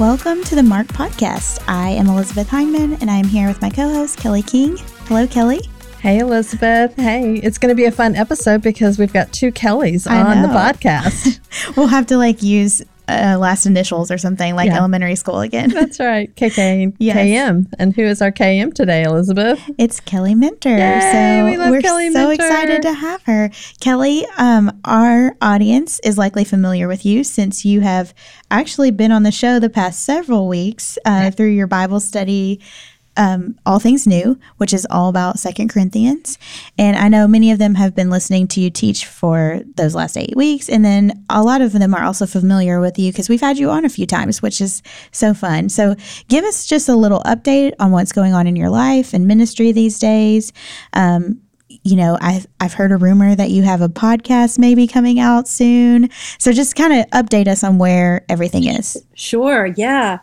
Welcome 0.00 0.42
to 0.44 0.54
the 0.54 0.62
Marked 0.62 0.94
Podcast. 0.94 1.62
I 1.68 1.90
am 1.90 2.06
Elizabeth 2.06 2.48
Hyndman, 2.48 2.98
and 3.02 3.10
I 3.10 3.16
am 3.16 3.26
here 3.26 3.46
with 3.46 3.60
my 3.60 3.68
co 3.68 3.86
host, 3.86 4.16
Kelly 4.16 4.40
King. 4.40 4.78
Hello, 5.04 5.26
Kelly. 5.26 5.60
Hey, 6.00 6.20
Elizabeth. 6.20 6.96
Hey, 6.96 7.34
it's 7.34 7.58
going 7.58 7.68
to 7.68 7.74
be 7.74 7.84
a 7.84 7.92
fun 7.92 8.16
episode 8.16 8.62
because 8.62 8.98
we've 8.98 9.12
got 9.12 9.30
two 9.30 9.52
Kellys 9.52 10.06
on 10.06 10.40
the 10.40 10.48
podcast. 10.48 11.38
we'll 11.76 11.88
have 11.88 12.06
to 12.06 12.16
like 12.16 12.42
use 12.42 12.80
uh, 13.10 13.38
last 13.38 13.66
initials 13.66 14.10
or 14.10 14.18
something 14.18 14.54
like 14.54 14.68
yeah. 14.68 14.78
elementary 14.78 15.16
school 15.16 15.40
again. 15.40 15.70
That's 15.70 15.98
right. 16.00 16.34
KK 16.36 16.58
and 16.58 16.96
yes. 16.98 17.16
KM. 17.16 17.72
And 17.78 17.94
who 17.94 18.02
is 18.02 18.22
our 18.22 18.32
KM 18.32 18.72
today, 18.74 19.02
Elizabeth? 19.02 19.60
It's 19.78 20.00
Kelly 20.00 20.34
Minter. 20.34 20.76
Yay, 20.76 21.00
so 21.12 21.46
we 21.46 21.56
love 21.56 21.70
we're 21.70 21.82
Kelly 21.82 22.10
so 22.12 22.28
Minter. 22.28 22.44
excited 22.44 22.82
to 22.82 22.92
have 22.92 23.22
her. 23.24 23.50
Kelly, 23.80 24.26
um, 24.38 24.80
our 24.84 25.36
audience 25.42 26.00
is 26.00 26.16
likely 26.16 26.44
familiar 26.44 26.88
with 26.88 27.04
you 27.04 27.24
since 27.24 27.64
you 27.64 27.80
have 27.80 28.14
actually 28.50 28.90
been 28.90 29.12
on 29.12 29.22
the 29.22 29.32
show 29.32 29.58
the 29.58 29.70
past 29.70 30.04
several 30.04 30.48
weeks 30.48 30.98
uh, 31.04 31.30
through 31.30 31.50
your 31.50 31.66
Bible 31.66 32.00
study 32.00 32.60
um, 33.16 33.58
All 33.66 33.78
Things 33.78 34.06
New, 34.06 34.38
which 34.56 34.72
is 34.72 34.86
all 34.90 35.08
about 35.08 35.38
Second 35.38 35.68
Corinthians. 35.68 36.38
And 36.78 36.96
I 36.96 37.08
know 37.08 37.26
many 37.26 37.50
of 37.50 37.58
them 37.58 37.74
have 37.74 37.94
been 37.94 38.10
listening 38.10 38.48
to 38.48 38.60
you 38.60 38.70
teach 38.70 39.06
for 39.06 39.60
those 39.76 39.94
last 39.94 40.16
eight 40.16 40.36
weeks. 40.36 40.68
And 40.68 40.84
then 40.84 41.24
a 41.28 41.42
lot 41.42 41.60
of 41.60 41.72
them 41.72 41.94
are 41.94 42.04
also 42.04 42.26
familiar 42.26 42.80
with 42.80 42.98
you 42.98 43.12
because 43.12 43.28
we've 43.28 43.40
had 43.40 43.58
you 43.58 43.70
on 43.70 43.84
a 43.84 43.90
few 43.90 44.06
times, 44.06 44.42
which 44.42 44.60
is 44.60 44.82
so 45.12 45.34
fun. 45.34 45.68
So 45.68 45.96
give 46.28 46.44
us 46.44 46.66
just 46.66 46.88
a 46.88 46.96
little 46.96 47.20
update 47.20 47.74
on 47.78 47.90
what's 47.90 48.12
going 48.12 48.32
on 48.32 48.46
in 48.46 48.56
your 48.56 48.70
life 48.70 49.12
and 49.12 49.26
ministry 49.26 49.72
these 49.72 49.98
days. 49.98 50.52
Um, 50.92 51.40
you 51.84 51.96
know, 51.96 52.18
I've 52.20 52.46
I've 52.58 52.74
heard 52.74 52.92
a 52.92 52.96
rumor 52.96 53.34
that 53.34 53.50
you 53.50 53.62
have 53.62 53.80
a 53.80 53.88
podcast 53.88 54.58
maybe 54.58 54.86
coming 54.86 55.20
out 55.20 55.48
soon. 55.48 56.10
So 56.38 56.52
just 56.52 56.74
kind 56.74 56.92
of 56.92 57.06
update 57.10 57.48
us 57.48 57.62
on 57.62 57.78
where 57.78 58.24
everything 58.28 58.64
is. 58.64 59.02
Sure. 59.14 59.66
Yeah. 59.66 60.18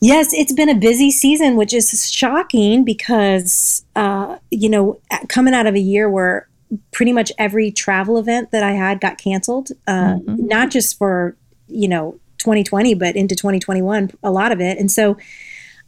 Yes, 0.00 0.32
it's 0.32 0.52
been 0.52 0.68
a 0.68 0.74
busy 0.74 1.10
season, 1.10 1.56
which 1.56 1.72
is 1.72 2.10
shocking 2.10 2.84
because, 2.84 3.84
uh, 3.94 4.38
you 4.50 4.68
know, 4.68 5.00
coming 5.28 5.54
out 5.54 5.66
of 5.66 5.74
a 5.74 5.80
year 5.80 6.08
where 6.10 6.48
pretty 6.92 7.12
much 7.12 7.32
every 7.38 7.70
travel 7.70 8.18
event 8.18 8.50
that 8.50 8.62
I 8.62 8.72
had 8.72 9.00
got 9.00 9.18
canceled, 9.18 9.70
uh, 9.86 10.16
mm-hmm. 10.16 10.46
not 10.46 10.70
just 10.70 10.98
for, 10.98 11.36
you 11.68 11.88
know, 11.88 12.18
2020, 12.38 12.94
but 12.94 13.16
into 13.16 13.34
2021, 13.34 14.10
a 14.22 14.30
lot 14.30 14.52
of 14.52 14.60
it. 14.60 14.78
And 14.78 14.90
so 14.90 15.16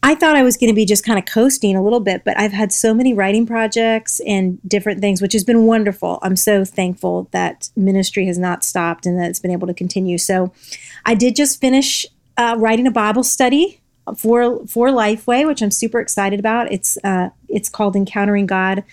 I 0.02 0.14
thought 0.14 0.36
I 0.36 0.42
was 0.42 0.56
going 0.56 0.68
to 0.68 0.74
be 0.74 0.86
just 0.86 1.04
kind 1.04 1.18
of 1.18 1.26
coasting 1.26 1.76
a 1.76 1.82
little 1.82 2.00
bit, 2.00 2.24
but 2.24 2.38
I've 2.38 2.52
had 2.52 2.72
so 2.72 2.94
many 2.94 3.12
writing 3.12 3.46
projects 3.46 4.20
and 4.20 4.58
different 4.66 5.00
things, 5.00 5.20
which 5.20 5.32
has 5.32 5.44
been 5.44 5.66
wonderful. 5.66 6.18
I'm 6.22 6.36
so 6.36 6.64
thankful 6.64 7.28
that 7.32 7.68
ministry 7.76 8.26
has 8.26 8.38
not 8.38 8.64
stopped 8.64 9.06
and 9.06 9.18
that 9.18 9.28
it's 9.28 9.40
been 9.40 9.50
able 9.50 9.66
to 9.66 9.74
continue. 9.74 10.16
So 10.16 10.52
I 11.04 11.14
did 11.14 11.34
just 11.36 11.60
finish 11.60 12.06
uh, 12.36 12.54
writing 12.58 12.86
a 12.86 12.92
Bible 12.92 13.24
study 13.24 13.80
for 14.14 14.66
for 14.66 14.88
Lifeway, 14.88 15.46
which 15.46 15.62
I'm 15.62 15.70
super 15.70 16.00
excited 16.00 16.38
about. 16.38 16.72
It's 16.72 16.98
uh, 17.04 17.30
it's 17.48 17.68
called 17.68 17.96
Encountering 17.96 18.46
God, 18.46 18.84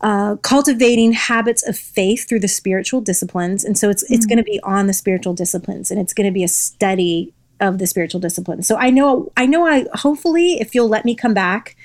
uh, 0.00 0.36
cultivating 0.36 1.12
habits 1.12 1.66
of 1.66 1.76
faith 1.76 2.28
through 2.28 2.40
the 2.40 2.48
spiritual 2.48 3.00
disciplines, 3.00 3.64
and 3.64 3.78
so 3.78 3.90
it's 3.90 4.04
mm-hmm. 4.04 4.14
it's 4.14 4.26
going 4.26 4.38
to 4.38 4.44
be 4.44 4.60
on 4.62 4.86
the 4.86 4.92
spiritual 4.92 5.34
disciplines, 5.34 5.90
and 5.90 6.00
it's 6.00 6.14
going 6.14 6.26
to 6.26 6.32
be 6.32 6.44
a 6.44 6.48
study 6.48 7.32
of 7.60 7.78
the 7.78 7.86
spiritual 7.86 8.20
disciplines. 8.20 8.66
So 8.66 8.76
I 8.76 8.90
know 8.90 9.32
I 9.36 9.46
know 9.46 9.66
I 9.66 9.86
hopefully 9.94 10.60
if 10.60 10.74
you'll 10.74 10.88
let 10.88 11.04
me 11.04 11.14
come 11.14 11.34
back. 11.34 11.76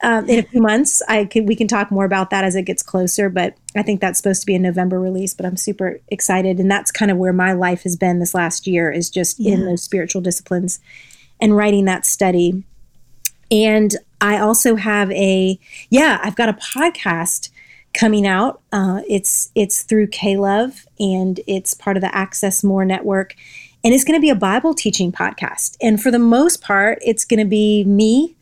Um, 0.00 0.28
in 0.28 0.38
a 0.38 0.42
few 0.44 0.62
months, 0.62 1.02
I 1.08 1.24
can 1.24 1.44
we 1.44 1.56
can 1.56 1.66
talk 1.66 1.90
more 1.90 2.04
about 2.04 2.30
that 2.30 2.44
as 2.44 2.54
it 2.54 2.62
gets 2.62 2.84
closer. 2.84 3.28
But 3.28 3.56
I 3.74 3.82
think 3.82 4.00
that's 4.00 4.20
supposed 4.20 4.42
to 4.42 4.46
be 4.46 4.54
a 4.54 4.58
November 4.60 5.00
release. 5.00 5.34
But 5.34 5.44
I'm 5.44 5.56
super 5.56 6.00
excited, 6.06 6.60
and 6.60 6.70
that's 6.70 6.92
kind 6.92 7.10
of 7.10 7.16
where 7.16 7.32
my 7.32 7.52
life 7.52 7.82
has 7.82 7.96
been 7.96 8.20
this 8.20 8.32
last 8.32 8.68
year 8.68 8.92
is 8.92 9.10
just 9.10 9.40
yeah. 9.40 9.54
in 9.54 9.64
those 9.64 9.82
spiritual 9.82 10.22
disciplines 10.22 10.78
and 11.40 11.56
writing 11.56 11.84
that 11.86 12.04
study. 12.04 12.64
And 13.50 13.94
I 14.20 14.38
also 14.38 14.76
have 14.76 15.10
a, 15.12 15.58
yeah, 15.90 16.20
I've 16.22 16.36
got 16.36 16.48
a 16.48 16.52
podcast 16.54 17.50
coming 17.94 18.26
out. 18.26 18.60
Uh, 18.72 19.00
it's 19.08 19.50
it's 19.54 19.82
through 19.82 20.08
K-Love 20.08 20.86
and 20.98 21.40
it's 21.46 21.74
part 21.74 21.96
of 21.96 22.02
the 22.02 22.08
AccessMore 22.08 22.86
network. 22.86 23.34
And 23.84 23.94
it's 23.94 24.04
going 24.04 24.18
to 24.18 24.20
be 24.20 24.30
a 24.30 24.34
Bible 24.34 24.74
teaching 24.74 25.12
podcast. 25.12 25.76
And 25.80 26.02
for 26.02 26.10
the 26.10 26.18
most 26.18 26.60
part, 26.60 26.98
it's 27.02 27.24
going 27.24 27.38
to 27.38 27.46
be 27.46 27.84
me 27.84 28.36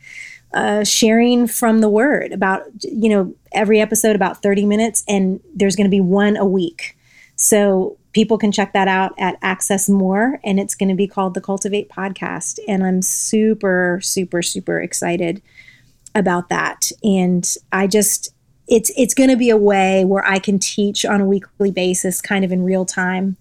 uh, 0.54 0.82
sharing 0.82 1.46
from 1.46 1.80
the 1.80 1.88
Word 1.88 2.32
about, 2.32 2.62
you 2.82 3.10
know, 3.10 3.34
every 3.52 3.80
episode 3.80 4.16
about 4.16 4.42
30 4.42 4.64
minutes. 4.64 5.04
And 5.06 5.40
there's 5.54 5.76
going 5.76 5.86
to 5.86 5.90
be 5.90 6.00
one 6.00 6.36
a 6.36 6.46
week. 6.46 6.96
So 7.36 7.98
people 8.16 8.38
can 8.38 8.50
check 8.50 8.72
that 8.72 8.88
out 8.88 9.12
at 9.18 9.38
AccessMore, 9.42 10.38
and 10.42 10.58
it's 10.58 10.74
going 10.74 10.88
to 10.88 10.94
be 10.94 11.06
called 11.06 11.34
the 11.34 11.40
Cultivate 11.40 11.90
Podcast. 11.90 12.58
And 12.66 12.82
I'm 12.82 13.02
super, 13.02 14.00
super, 14.02 14.40
super 14.40 14.80
excited 14.80 15.42
about 16.14 16.48
that. 16.48 16.90
And 17.04 17.46
I 17.72 17.86
just, 17.86 18.32
it's 18.68 18.90
it's 18.96 19.12
going 19.12 19.28
to 19.28 19.36
be 19.36 19.50
a 19.50 19.56
way 19.58 20.06
where 20.06 20.26
I 20.26 20.38
can 20.38 20.58
teach 20.58 21.04
on 21.04 21.20
a 21.20 21.26
weekly 21.26 21.70
basis, 21.70 22.22
kind 22.22 22.42
of 22.42 22.52
in 22.52 22.64
real 22.64 22.86
time, 22.86 23.36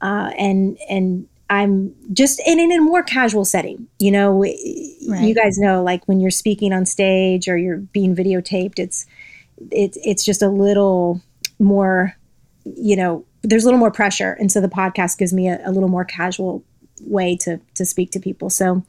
uh, 0.00 0.30
and 0.38 0.78
and 0.88 1.28
I'm 1.50 1.94
just 2.14 2.40
in, 2.46 2.58
in 2.58 2.72
a 2.72 2.80
more 2.80 3.02
casual 3.02 3.44
setting. 3.44 3.86
You 3.98 4.12
know, 4.12 4.30
right. 4.40 4.56
you 4.58 5.34
guys 5.34 5.58
know, 5.58 5.82
like 5.82 6.08
when 6.08 6.20
you're 6.20 6.30
speaking 6.30 6.72
on 6.72 6.86
stage 6.86 7.48
or 7.48 7.58
you're 7.58 7.76
being 7.76 8.16
videotaped, 8.16 8.78
it's 8.78 9.04
it's 9.70 9.98
it's 10.02 10.24
just 10.24 10.40
a 10.40 10.48
little 10.48 11.20
more, 11.58 12.16
you 12.64 12.96
know, 12.96 13.26
there's 13.46 13.64
a 13.64 13.66
little 13.66 13.80
more 13.80 13.90
pressure. 13.90 14.32
And 14.38 14.50
so 14.50 14.60
the 14.60 14.68
podcast 14.68 15.18
gives 15.18 15.32
me 15.32 15.48
a, 15.48 15.60
a 15.64 15.70
little 15.70 15.88
more 15.88 16.04
casual 16.04 16.64
way 17.00 17.36
to, 17.36 17.60
to 17.74 17.84
speak 17.84 18.10
to 18.12 18.20
people. 18.20 18.50
So 18.50 18.84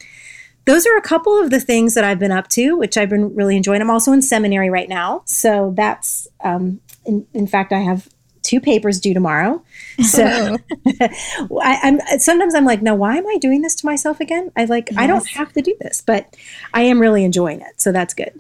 those 0.65 0.85
are 0.85 0.97
a 0.97 1.01
couple 1.01 1.41
of 1.41 1.49
the 1.49 1.59
things 1.59 1.93
that 1.93 2.03
I've 2.03 2.19
been 2.19 2.31
up 2.31 2.49
to, 2.49 2.77
which 2.77 2.97
I've 2.97 3.09
been 3.09 3.33
really 3.35 3.55
enjoying. 3.55 3.81
I'm 3.81 3.89
also 3.89 4.11
in 4.11 4.21
seminary 4.21 4.69
right 4.69 4.89
now. 4.89 5.23
So 5.25 5.73
that's, 5.75 6.27
um, 6.43 6.81
in, 7.05 7.25
in 7.33 7.47
fact, 7.47 7.71
I 7.71 7.79
have 7.79 8.09
two 8.43 8.59
papers 8.59 8.99
due 8.99 9.13
tomorrow. 9.13 9.63
So 10.03 10.23
I, 11.01 11.79
am 11.81 11.99
sometimes 12.19 12.53
I'm 12.53 12.63
like, 12.63 12.83
now 12.83 12.93
why 12.93 13.17
am 13.17 13.25
I 13.25 13.37
doing 13.39 13.63
this 13.63 13.73
to 13.75 13.85
myself 13.85 14.19
again? 14.19 14.51
I 14.55 14.65
like 14.65 14.89
yes. 14.91 14.99
I 14.99 15.07
don't 15.07 15.27
have 15.29 15.51
to 15.53 15.61
do 15.61 15.75
this, 15.81 16.03
but 16.05 16.37
I 16.71 16.83
am 16.83 16.99
really 16.99 17.23
enjoying 17.23 17.61
it. 17.61 17.81
So 17.81 17.91
that's 17.91 18.13
good. 18.13 18.39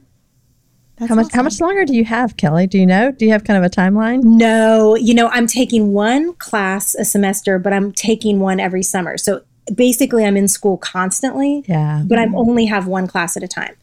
That's 0.97 1.09
how 1.09 1.15
much 1.15 1.25
awesome. 1.27 1.37
how 1.37 1.43
much 1.43 1.61
longer 1.61 1.85
do 1.85 1.95
you 1.95 2.05
have, 2.05 2.37
Kelly? 2.37 2.65
Do 2.67 2.79
you 2.79 2.85
know? 2.85 3.11
Do 3.11 3.25
you 3.25 3.31
have 3.31 3.43
kind 3.43 3.63
of 3.63 3.63
a 3.63 3.73
timeline? 3.73 4.23
No, 4.23 4.95
you 4.95 5.13
know, 5.13 5.27
I'm 5.27 5.45
taking 5.45 5.93
one 5.93 6.33
class 6.33 6.95
a 6.95 7.05
semester, 7.05 7.59
but 7.59 7.71
I'm 7.71 7.91
taking 7.91 8.39
one 8.39 8.59
every 8.59 8.83
summer. 8.83 9.17
So 9.17 9.41
basically 9.73 10.25
I'm 10.25 10.37
in 10.37 10.47
school 10.47 10.77
constantly. 10.77 11.63
Yeah. 11.67 12.03
But 12.05 12.19
I 12.19 12.27
only 12.33 12.65
have 12.65 12.87
one 12.87 13.07
class 13.07 13.37
at 13.37 13.43
a 13.43 13.47
time. 13.47 13.75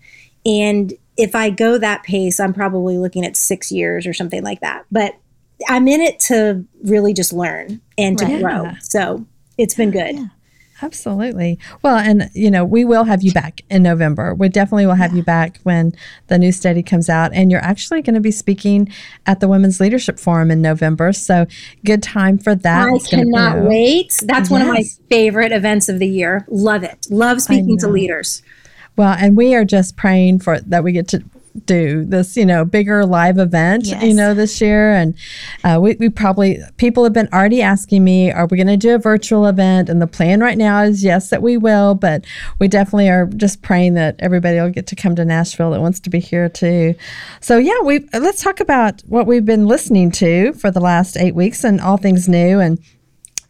And 0.45 0.93
if 1.17 1.35
I 1.35 1.51
go 1.51 1.79
that 1.79 2.03
pace, 2.03 2.41
I'm 2.41 2.53
probably 2.53 2.99
looking 2.99 3.25
at 3.25 3.37
6 3.37 3.71
years 3.71 4.07
or 4.07 4.13
something 4.13 4.43
like 4.43 4.61
that. 4.61 4.85
But 4.91 5.15
I'm 5.69 5.87
in 5.87 6.01
it 6.01 6.19
to 6.21 6.65
really 6.83 7.15
just 7.15 7.33
learn 7.33 7.81
and 7.97 8.19
to 8.19 8.25
right. 8.25 8.43
grow. 8.43 8.71
So 8.81 9.25
it's 9.57 9.75
been 9.75 9.91
good. 9.91 10.17
Yeah. 10.17 10.27
Absolutely. 10.83 11.59
Well, 11.83 11.97
and 11.97 12.31
you 12.35 12.51
know, 12.51 12.65
we 12.65 12.85
will 12.85 13.05
have 13.05 13.23
you 13.23 13.33
back 13.33 13.61
in 13.71 13.83
November. 13.83 14.35
We 14.35 14.49
definitely 14.49 14.87
will 14.87 14.95
have 14.95 15.13
yeah. 15.13 15.19
you 15.19 15.23
back 15.23 15.61
when 15.63 15.93
the 16.27 16.39
new 16.39 16.53
study 16.53 16.83
comes 16.83 17.09
out. 17.09 17.33
And 17.33 17.51
you're 17.51 17.61
actually 17.61 18.03
going 18.03 18.15
to 18.15 18.21
be 18.21 18.31
speaking 18.31 18.93
at 19.27 19.41
the 19.41 19.49
Women's 19.49 19.81
Leadership 19.81 20.19
Forum 20.19 20.51
in 20.51 20.61
November. 20.61 21.13
So 21.13 21.47
good 21.85 22.03
time 22.03 22.39
for 22.39 22.55
that. 22.57 22.89
I 22.89 22.99
cannot 23.09 23.63
wait. 23.63 24.19
That's 24.23 24.47
yes. 24.47 24.51
one 24.51 24.63
of 24.63 24.69
my 24.69 24.83
favorite 25.09 25.53
events 25.53 25.89
of 25.89 25.99
the 25.99 26.09
year. 26.09 26.45
Love 26.49 26.83
it. 26.83 27.07
Love 27.09 27.41
speaking 27.41 27.79
to 27.79 27.89
leaders. 27.89 28.43
Well, 28.97 29.17
and 29.19 29.37
we 29.37 29.55
are 29.55 29.65
just 29.65 29.97
praying 29.97 30.41
for 30.41 30.61
that 30.61 30.85
we 30.85 30.93
get 30.93 31.09
to 31.09 31.25
do 31.65 32.05
this, 32.05 32.37
you 32.37 32.45
know, 32.45 32.65
bigger 32.65 33.07
live 33.07 33.39
event, 33.39 33.87
yes. 33.87 34.03
you 34.03 34.13
know, 34.13 34.35
this 34.35 34.61
year. 34.61 34.93
And 34.93 35.15
uh, 35.63 35.79
we, 35.81 35.95
we 35.95 36.09
probably, 36.09 36.59
people 36.77 37.05
have 37.05 37.13
been 37.13 37.29
already 37.33 37.63
asking 37.63 38.03
me, 38.03 38.31
are 38.31 38.47
we 38.47 38.57
going 38.57 38.67
to 38.67 38.77
do 38.77 38.95
a 38.95 38.99
virtual 38.99 39.47
event? 39.47 39.89
And 39.89 40.03
the 40.03 40.07
plan 40.07 40.41
right 40.41 40.59
now 40.59 40.83
is 40.83 41.05
yes, 41.05 41.31
that 41.31 41.43
we 41.43 41.57
will, 41.57 41.95
but 41.95 42.25
we 42.59 42.69
definitely 42.69 43.09
are 43.09 43.27
just 43.27 43.63
praying 43.63 43.95
that 43.95 44.17
everybody 44.19 44.59
will 44.59 44.71
get 44.71 44.87
to 44.89 44.97
come 44.97 45.15
to 45.17 45.25
Nashville 45.25 45.71
that 45.71 45.81
wants 45.81 46.01
to 46.01 46.11
be 46.11 46.21
here 46.21 46.49
too. 46.49 46.95
So 47.41 47.59
yeah, 47.59 47.81
we 47.85 48.09
let's 48.13 48.43
talk 48.43 48.61
about 48.61 49.03
what 49.07 49.27
we've 49.27 49.45
been 49.45 49.67
listening 49.67 50.11
to 50.13 50.53
for 50.55 50.71
the 50.71 50.81
last 50.81 51.17
eight 51.17 51.35
weeks 51.35 51.65
and 51.65 51.81
all 51.81 51.97
things 51.97 52.29
new. 52.29 52.61
And 52.61 52.79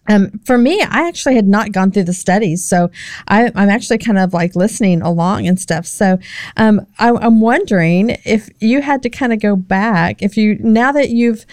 um, 0.08 0.38
for 0.44 0.58
me, 0.58 0.80
I 0.82 1.08
actually 1.08 1.34
had 1.34 1.48
not 1.48 1.72
gone 1.72 1.90
through 1.90 2.04
the 2.04 2.12
studies, 2.12 2.64
so 2.64 2.90
I, 3.28 3.44
am 3.44 3.68
actually 3.70 3.98
kind 3.98 4.18
of 4.18 4.34
like 4.34 4.54
listening 4.54 5.02
along 5.02 5.46
and 5.46 5.58
stuff. 5.58 5.86
So 5.86 6.18
um, 6.56 6.86
I, 6.98 7.10
I'm 7.10 7.40
wondering 7.40 8.16
if 8.24 8.48
you 8.60 8.82
had 8.82 9.02
to 9.02 9.10
kind 9.10 9.32
of 9.32 9.40
go 9.40 9.56
back, 9.56 10.22
if 10.22 10.36
you 10.36 10.58
now 10.60 10.92
that 10.92 11.10
you've 11.10 11.46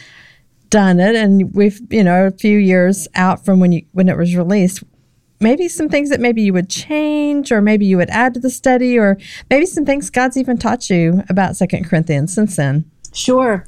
done 0.70 1.02
it 1.02 1.16
and 1.16 1.54
we've 1.54 1.82
you 1.90 2.04
know 2.04 2.28
a 2.28 2.32
few 2.32 2.58
years 2.58 3.08
out 3.16 3.44
from 3.44 3.60
when 3.60 3.74
you 3.74 3.86
when 3.92 4.10
it 4.10 4.18
was 4.18 4.36
released, 4.36 4.84
maybe 5.40 5.68
some 5.68 5.90
things 5.90 6.10
that 6.10 6.20
maybe 6.20 6.42
you 6.42 6.54
would 6.54 6.70
change 6.70 7.52
or 7.52 7.62
maybe 7.62 7.86
you 7.86 7.98
would 7.98 8.10
add 8.10 8.34
to 8.34 8.40
the 8.40 8.50
study 8.50 8.98
or 8.98 9.18
maybe 9.50 9.66
some 9.66 9.86
things 9.86 10.10
God's 10.10 10.38
even 10.38 10.58
taught 10.58 10.90
you 10.90 11.24
about 11.30 11.56
Second 11.56 11.86
Corinthians 11.86 12.34
since 12.34 12.56
then. 12.56 12.90
Sure. 13.14 13.66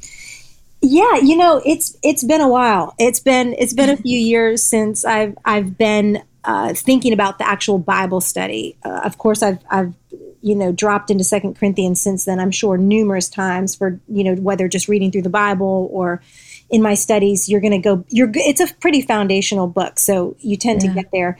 Yeah, 0.85 1.15
you 1.15 1.37
know, 1.37 1.61
it's 1.65 1.97
it's 2.03 2.25
been 2.25 2.41
a 2.41 2.47
while. 2.49 2.93
It's 2.99 3.21
been 3.21 3.55
it's 3.57 3.73
been 3.73 3.89
a 3.89 3.95
few 3.95 4.19
years 4.19 4.61
since 4.61 5.05
I've 5.05 5.37
I've 5.45 5.77
been 5.77 6.21
uh, 6.43 6.73
thinking 6.73 7.13
about 7.13 7.37
the 7.37 7.47
actual 7.47 7.79
Bible 7.79 8.19
study. 8.19 8.75
Uh, 8.83 8.99
of 9.05 9.17
course, 9.17 9.41
I've 9.41 9.59
I've 9.69 9.93
you 10.41 10.55
know 10.55 10.73
dropped 10.73 11.09
into 11.09 11.23
Second 11.23 11.57
Corinthians 11.57 12.01
since 12.01 12.25
then. 12.25 12.37
I'm 12.37 12.51
sure 12.51 12.77
numerous 12.77 13.29
times 13.29 13.75
for 13.75 13.97
you 14.09 14.25
know 14.25 14.35
whether 14.35 14.67
just 14.67 14.89
reading 14.89 15.09
through 15.09 15.21
the 15.21 15.29
Bible 15.29 15.87
or 15.89 16.21
in 16.69 16.81
my 16.81 16.95
studies. 16.95 17.47
You're 17.47 17.61
going 17.61 17.71
to 17.71 17.77
go. 17.77 18.03
You're 18.09 18.29
it's 18.35 18.59
a 18.59 18.67
pretty 18.75 19.01
foundational 19.01 19.67
book, 19.67 19.99
so 19.99 20.35
you 20.39 20.57
tend 20.57 20.83
yeah. 20.83 20.89
to 20.89 20.95
get 20.95 21.11
there. 21.13 21.37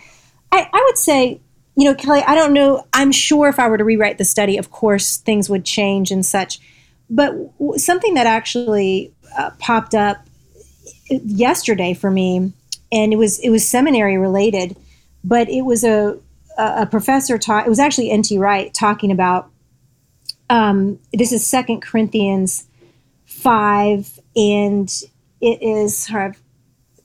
I, 0.54 0.70
I 0.72 0.84
would 0.88 0.98
say 0.98 1.42
you 1.76 1.86
know, 1.86 1.96
Kelly, 1.96 2.22
I 2.26 2.36
don't 2.36 2.54
know. 2.54 2.86
I'm 2.94 3.12
sure 3.12 3.50
if 3.50 3.60
I 3.60 3.68
were 3.68 3.78
to 3.78 3.84
rewrite 3.84 4.20
the 4.20 4.26
study, 4.26 4.58
of 4.58 4.72
course, 4.72 5.18
things 5.18 5.50
would 5.50 5.66
change 5.66 6.12
and 6.12 6.26
such. 6.26 6.60
But 7.14 7.36
something 7.78 8.16
that 8.16 8.26
actually 8.26 9.14
uh, 9.38 9.52
popped 9.60 9.94
up 9.94 10.26
yesterday 11.10 11.94
for 11.94 12.10
me, 12.10 12.54
and 12.92 13.14
it 13.14 13.18
was 13.18 13.40
it 13.40 13.50
was 13.50 13.68
seminary 13.68 14.18
related, 14.18 14.76
but 15.24 15.48
it 15.50 15.62
was 15.62 15.84
a 15.84 16.18
a 16.58 16.86
professor 16.86 17.38
taught. 17.38 17.66
It 17.66 17.70
was 17.70 17.80
actually 17.80 18.12
N.T. 18.12 18.38
Wright 18.38 18.74
talking 18.74 19.12
about. 19.12 19.50
Um, 20.50 21.00
this 21.14 21.32
is 21.32 21.46
Second 21.46 21.82
Corinthians 21.82 22.68
five, 23.26 24.20
and 24.36 24.90
it 25.42 25.62
is. 25.62 26.10
I 26.12 26.34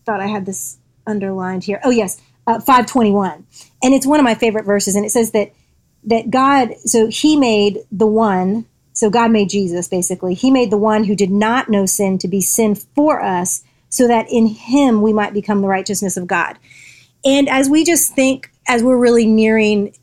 thought 0.05 0.21
I 0.21 0.27
had 0.27 0.47
this 0.47 0.79
underlined 1.07 1.65
here. 1.65 1.81
Oh 1.85 1.91
yes, 1.91 2.21
uh, 2.47 2.61
five 2.61 2.87
twenty 2.87 3.11
one, 3.11 3.47
and 3.83 3.95
it's 3.95 4.07
one 4.07 4.21
of 4.21 4.25
my 4.25 4.35
favorite 4.35 4.65
verses, 4.65 4.97
and 4.97 5.05
it 5.05 5.11
says 5.11 5.33
that 5.33 5.53
that 6.05 6.31
God. 6.31 6.75
So 6.85 7.09
He 7.09 7.37
made 7.37 7.81
the 7.93 8.07
one 8.07 8.67
so 8.99 9.11
God 9.11 9.31
made 9.31 9.49
Jesus, 9.49 9.87
basically. 9.87 10.35
He 10.35 10.51
made 10.51 10.73
the 10.73 10.77
one 10.77 11.05
who 11.05 11.15
did 11.15 11.31
not 11.31 11.69
know 11.69 11.87
sin 11.87 12.19
to 12.19 12.27
be 12.27 12.41
sin 12.41 12.75
for 12.75 13.23
us, 13.23 13.63
so 13.89 14.09
that 14.09 14.27
in 14.29 14.47
him 14.47 15.03
we 15.03 15.13
might 15.13 15.33
become 15.33 15.63
the 15.63 15.69
righteousness 15.69 16.17
of 16.17 16.27
God. 16.27 16.59
And 17.25 17.49
as 17.49 17.71
we 17.71 17.85
just 17.85 18.13
think, 18.13 18.51
as 18.67 18.83
we're 18.83 18.99
really 18.99 19.25
nearing, 19.25 19.95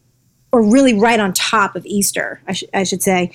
or 0.53 0.63
really 0.63 0.93
right 0.93 1.19
on 1.19 1.33
top 1.33 1.75
of 1.75 1.85
Easter, 1.85 2.39
I, 2.47 2.53
sh- 2.53 2.63
I 2.73 2.85
should 2.85 3.03
say, 3.03 3.33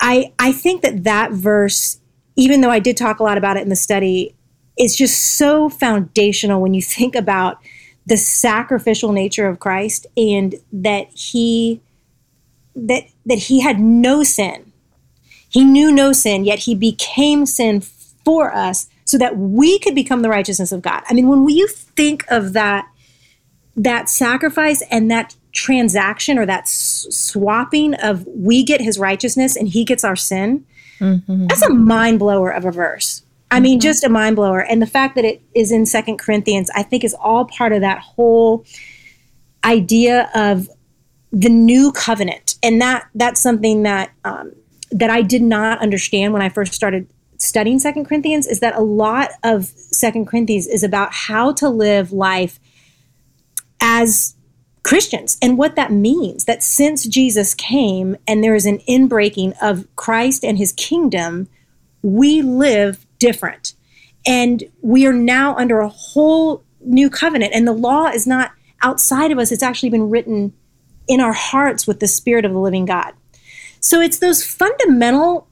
I, 0.00 0.32
I 0.40 0.50
think 0.50 0.82
that 0.82 1.04
that 1.04 1.30
verse, 1.30 2.00
even 2.34 2.60
though 2.60 2.70
I 2.70 2.80
did 2.80 2.96
talk 2.96 3.20
a 3.20 3.22
lot 3.22 3.38
about 3.38 3.56
it 3.56 3.62
in 3.62 3.68
the 3.68 3.76
study, 3.76 4.34
is 4.76 4.96
just 4.96 5.36
so 5.36 5.68
foundational 5.68 6.60
when 6.60 6.74
you 6.74 6.82
think 6.82 7.14
about 7.14 7.58
the 8.04 8.16
sacrificial 8.16 9.12
nature 9.12 9.46
of 9.46 9.60
Christ 9.60 10.08
and 10.16 10.56
that 10.72 11.06
he 11.12 11.80
that 12.74 13.04
that 13.26 13.38
he 13.38 13.60
had 13.60 13.78
no 13.78 14.24
sin 14.24 14.71
he 15.52 15.64
knew 15.64 15.92
no 15.92 16.12
sin, 16.12 16.44
yet 16.44 16.60
he 16.60 16.74
became 16.74 17.44
sin 17.44 17.82
for 18.24 18.54
us 18.54 18.88
so 19.04 19.18
that 19.18 19.36
we 19.36 19.78
could 19.78 19.94
become 19.94 20.22
the 20.22 20.30
righteousness 20.30 20.72
of 20.72 20.80
God. 20.80 21.02
I 21.08 21.14
mean, 21.14 21.28
when 21.28 21.46
you 21.48 21.68
think 21.68 22.24
of 22.28 22.54
that 22.54 22.88
that 23.76 24.08
sacrifice 24.08 24.82
and 24.90 25.10
that 25.10 25.34
transaction 25.52 26.38
or 26.38 26.44
that 26.44 26.62
s- 26.62 27.06
swapping 27.10 27.94
of 27.94 28.26
we 28.26 28.62
get 28.62 28.80
his 28.80 28.98
righteousness 28.98 29.56
and 29.56 29.68
he 29.68 29.84
gets 29.84 30.04
our 30.04 30.16
sin, 30.16 30.64
mm-hmm. 30.98 31.46
that's 31.46 31.62
a 31.62 31.72
mind 31.72 32.18
blower 32.18 32.50
of 32.50 32.64
a 32.64 32.70
verse. 32.70 33.22
I 33.50 33.60
mean, 33.60 33.78
mm-hmm. 33.78 33.82
just 33.82 34.04
a 34.04 34.08
mind 34.08 34.36
blower. 34.36 34.60
And 34.60 34.80
the 34.80 34.86
fact 34.86 35.14
that 35.16 35.26
it 35.26 35.42
is 35.54 35.70
in 35.70 35.84
Second 35.84 36.18
Corinthians, 36.18 36.70
I 36.74 36.82
think, 36.82 37.04
is 37.04 37.14
all 37.14 37.44
part 37.44 37.72
of 37.72 37.82
that 37.82 37.98
whole 37.98 38.64
idea 39.64 40.30
of 40.34 40.68
the 41.30 41.50
new 41.50 41.92
covenant, 41.92 42.56
and 42.62 42.80
that 42.80 43.08
that's 43.14 43.40
something 43.40 43.82
that 43.82 44.12
um, 44.24 44.52
that 44.92 45.10
I 45.10 45.22
did 45.22 45.42
not 45.42 45.80
understand 45.80 46.32
when 46.32 46.42
I 46.42 46.48
first 46.48 46.74
started 46.74 47.08
studying 47.38 47.78
Second 47.78 48.04
Corinthians 48.04 48.46
is 48.46 48.60
that 48.60 48.76
a 48.76 48.80
lot 48.80 49.30
of 49.42 49.64
Second 49.64 50.26
Corinthians 50.26 50.66
is 50.66 50.84
about 50.84 51.12
how 51.12 51.52
to 51.54 51.68
live 51.68 52.12
life 52.12 52.60
as 53.80 54.36
Christians 54.84 55.38
and 55.42 55.58
what 55.58 55.76
that 55.76 55.92
means. 55.92 56.44
That 56.44 56.62
since 56.62 57.06
Jesus 57.06 57.54
came 57.54 58.16
and 58.26 58.42
there 58.42 58.54
is 58.54 58.66
an 58.66 58.78
inbreaking 58.88 59.54
of 59.60 59.86
Christ 59.96 60.44
and 60.44 60.56
his 60.56 60.72
kingdom, 60.72 61.48
we 62.02 62.42
live 62.42 63.06
different. 63.18 63.74
And 64.26 64.64
we 64.80 65.06
are 65.06 65.12
now 65.12 65.56
under 65.56 65.80
a 65.80 65.88
whole 65.88 66.62
new 66.80 67.10
covenant. 67.10 67.52
And 67.54 67.66
the 67.66 67.72
law 67.72 68.06
is 68.06 68.26
not 68.26 68.52
outside 68.82 69.30
of 69.30 69.38
us, 69.38 69.52
it's 69.52 69.62
actually 69.62 69.90
been 69.90 70.10
written 70.10 70.52
in 71.08 71.20
our 71.20 71.32
hearts 71.32 71.86
with 71.86 72.00
the 72.00 72.08
Spirit 72.08 72.44
of 72.44 72.52
the 72.52 72.58
living 72.58 72.84
God. 72.84 73.14
So 73.82 74.00
it's 74.00 74.18
those 74.20 74.46
fundamental. 74.46 75.48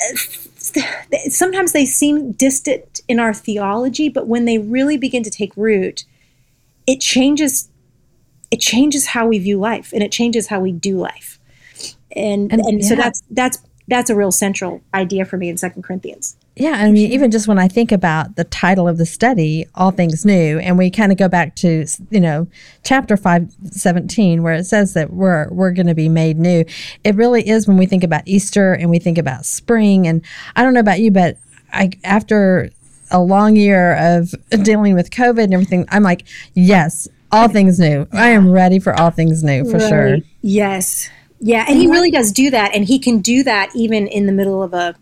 Uh, 0.00 0.80
sometimes 1.28 1.72
they 1.72 1.86
seem 1.86 2.32
distant 2.32 3.00
in 3.06 3.20
our 3.20 3.32
theology, 3.32 4.08
but 4.08 4.26
when 4.26 4.46
they 4.46 4.58
really 4.58 4.96
begin 4.96 5.22
to 5.22 5.30
take 5.30 5.56
root, 5.56 6.04
it 6.86 7.00
changes. 7.00 7.68
It 8.50 8.60
changes 8.60 9.08
how 9.08 9.28
we 9.28 9.38
view 9.38 9.58
life, 9.58 9.92
and 9.92 10.02
it 10.02 10.10
changes 10.10 10.48
how 10.48 10.60
we 10.60 10.72
do 10.72 10.96
life. 10.96 11.38
And 12.16 12.50
and, 12.52 12.60
and 12.62 12.80
yeah. 12.80 12.88
so 12.88 12.96
that's 12.96 13.22
that's 13.30 13.58
that's 13.86 14.10
a 14.10 14.16
real 14.16 14.32
central 14.32 14.80
idea 14.94 15.24
for 15.24 15.36
me 15.36 15.48
in 15.48 15.56
Second 15.56 15.82
Corinthians. 15.82 16.36
Yeah, 16.56 16.72
I 16.72 16.92
mean, 16.92 17.10
even 17.10 17.32
just 17.32 17.48
when 17.48 17.58
I 17.58 17.66
think 17.66 17.90
about 17.90 18.36
the 18.36 18.44
title 18.44 18.86
of 18.86 18.96
the 18.96 19.06
study, 19.06 19.66
All 19.74 19.90
Things 19.90 20.24
New, 20.24 20.60
and 20.60 20.78
we 20.78 20.88
kind 20.88 21.10
of 21.10 21.18
go 21.18 21.28
back 21.28 21.56
to, 21.56 21.84
you 22.10 22.20
know, 22.20 22.46
chapter 22.84 23.16
517, 23.16 24.40
where 24.40 24.54
it 24.54 24.64
says 24.64 24.94
that 24.94 25.12
we're, 25.12 25.48
we're 25.50 25.72
going 25.72 25.88
to 25.88 25.96
be 25.96 26.08
made 26.08 26.38
new. 26.38 26.64
It 27.02 27.16
really 27.16 27.48
is 27.48 27.66
when 27.66 27.76
we 27.76 27.86
think 27.86 28.04
about 28.04 28.22
Easter 28.26 28.72
and 28.72 28.88
we 28.88 29.00
think 29.00 29.18
about 29.18 29.44
spring. 29.46 30.06
And 30.06 30.24
I 30.54 30.62
don't 30.62 30.74
know 30.74 30.80
about 30.80 31.00
you, 31.00 31.10
but 31.10 31.38
I, 31.72 31.90
after 32.04 32.70
a 33.10 33.20
long 33.20 33.56
year 33.56 33.96
of 33.96 34.32
dealing 34.62 34.94
with 34.94 35.10
COVID 35.10 35.42
and 35.42 35.54
everything, 35.54 35.86
I'm 35.88 36.04
like, 36.04 36.24
yes, 36.54 37.08
all 37.32 37.48
things 37.48 37.80
new. 37.80 38.06
I 38.12 38.28
am 38.28 38.48
ready 38.48 38.78
for 38.78 38.94
all 38.94 39.10
things 39.10 39.42
new 39.42 39.64
for 39.64 39.78
right. 39.78 39.88
sure. 39.88 40.16
Yes. 40.42 41.10
Yeah. 41.40 41.64
And 41.68 41.76
he 41.76 41.88
really 41.88 42.12
does 42.12 42.30
do 42.30 42.50
that. 42.50 42.76
And 42.76 42.84
he 42.84 43.00
can 43.00 43.18
do 43.18 43.42
that 43.42 43.70
even 43.74 44.06
in 44.06 44.26
the 44.26 44.32
middle 44.32 44.62
of 44.62 44.72
a 44.72 44.94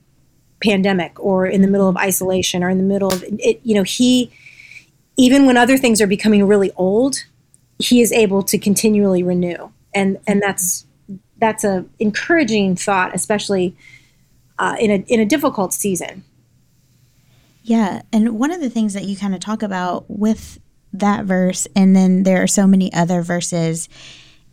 pandemic 0.63 1.19
or 1.19 1.47
in 1.47 1.61
the 1.63 1.69
middle 1.69 1.89
of 1.89 1.97
isolation 1.97 2.63
or 2.63 2.71
in 2.71 2.79
the 2.79 2.85
middle 2.85 3.13
of 3.13 3.25
it 3.39 3.61
you 3.65 3.75
know 3.75 3.83
he 3.83 4.31
even 5.17 5.47
when 5.47 5.57
other 5.57 5.77
things 5.77 6.01
are 6.01 6.07
becoming 6.07 6.47
really 6.47 6.71
old 6.77 7.25
he 7.83 8.01
is 8.01 8.13
able 8.13 8.43
to 8.45 8.59
continually 8.59 9.23
renew. 9.23 9.71
And 9.95 10.19
and 10.27 10.41
that's 10.41 10.87
that's 11.39 11.65
a 11.65 11.85
encouraging 11.99 12.77
thought 12.77 13.15
especially 13.15 13.77
uh, 14.59 14.77
in 14.79 14.91
a 14.91 15.05
in 15.09 15.21
a 15.21 15.27
difficult 15.27 15.75
season. 15.75 16.25
Yeah. 17.63 18.03
And 18.13 18.39
one 18.39 18.51
of 18.51 18.61
the 18.61 18.71
things 18.71 18.95
that 18.95 19.05
you 19.05 19.17
kind 19.17 19.35
of 19.35 19.41
talk 19.41 19.63
about 19.63 20.05
with 20.09 20.59
that 20.95 21.25
verse 21.25 21.67
and 21.75 21.97
then 21.97 22.23
there 22.23 22.43
are 22.43 22.47
so 22.47 22.67
many 22.67 22.93
other 22.93 23.23
verses 23.23 23.89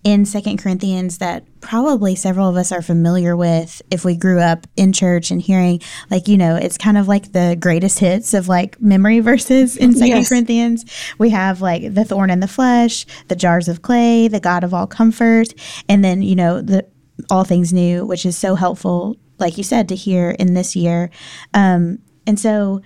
in 0.03 0.25
Second 0.25 0.57
Corinthians 0.57 1.17
that 1.17 1.43
probably 1.61 2.15
several 2.15 2.47
of 2.47 2.55
us 2.55 2.71
are 2.71 2.81
familiar 2.81 3.35
with 3.35 3.81
if 3.91 4.05
we 4.05 4.15
grew 4.15 4.39
up 4.39 4.65
in 4.77 4.93
church 4.93 5.29
and 5.29 5.41
hearing 5.41 5.81
like 6.09 6.27
you 6.27 6.37
know 6.37 6.55
it's 6.55 6.77
kind 6.77 6.97
of 6.97 7.07
like 7.07 7.33
the 7.33 7.57
greatest 7.59 7.99
hits 7.99 8.33
of 8.33 8.47
like 8.47 8.79
memory 8.81 9.19
verses 9.19 9.75
in 9.75 9.93
Second 9.93 10.17
yes. 10.17 10.29
Corinthians. 10.29 10.85
We 11.17 11.29
have 11.31 11.61
like 11.61 11.93
the 11.93 12.05
thorn 12.05 12.29
in 12.29 12.39
the 12.39 12.47
flesh, 12.47 13.05
the 13.27 13.35
jars 13.35 13.67
of 13.67 13.81
clay, 13.81 14.27
the 14.27 14.39
God 14.39 14.63
of 14.63 14.73
all 14.73 14.87
comfort, 14.87 15.53
and 15.87 16.03
then 16.03 16.21
you 16.21 16.35
know 16.35 16.61
the 16.61 16.87
all 17.29 17.43
things 17.43 17.73
new, 17.73 18.05
which 18.05 18.25
is 18.25 18.37
so 18.37 18.55
helpful, 18.55 19.17
like 19.37 19.57
you 19.57 19.63
said, 19.63 19.89
to 19.89 19.95
hear 19.95 20.31
in 20.31 20.53
this 20.53 20.75
year. 20.75 21.09
Um, 21.53 21.99
and 22.25 22.39
so, 22.39 22.81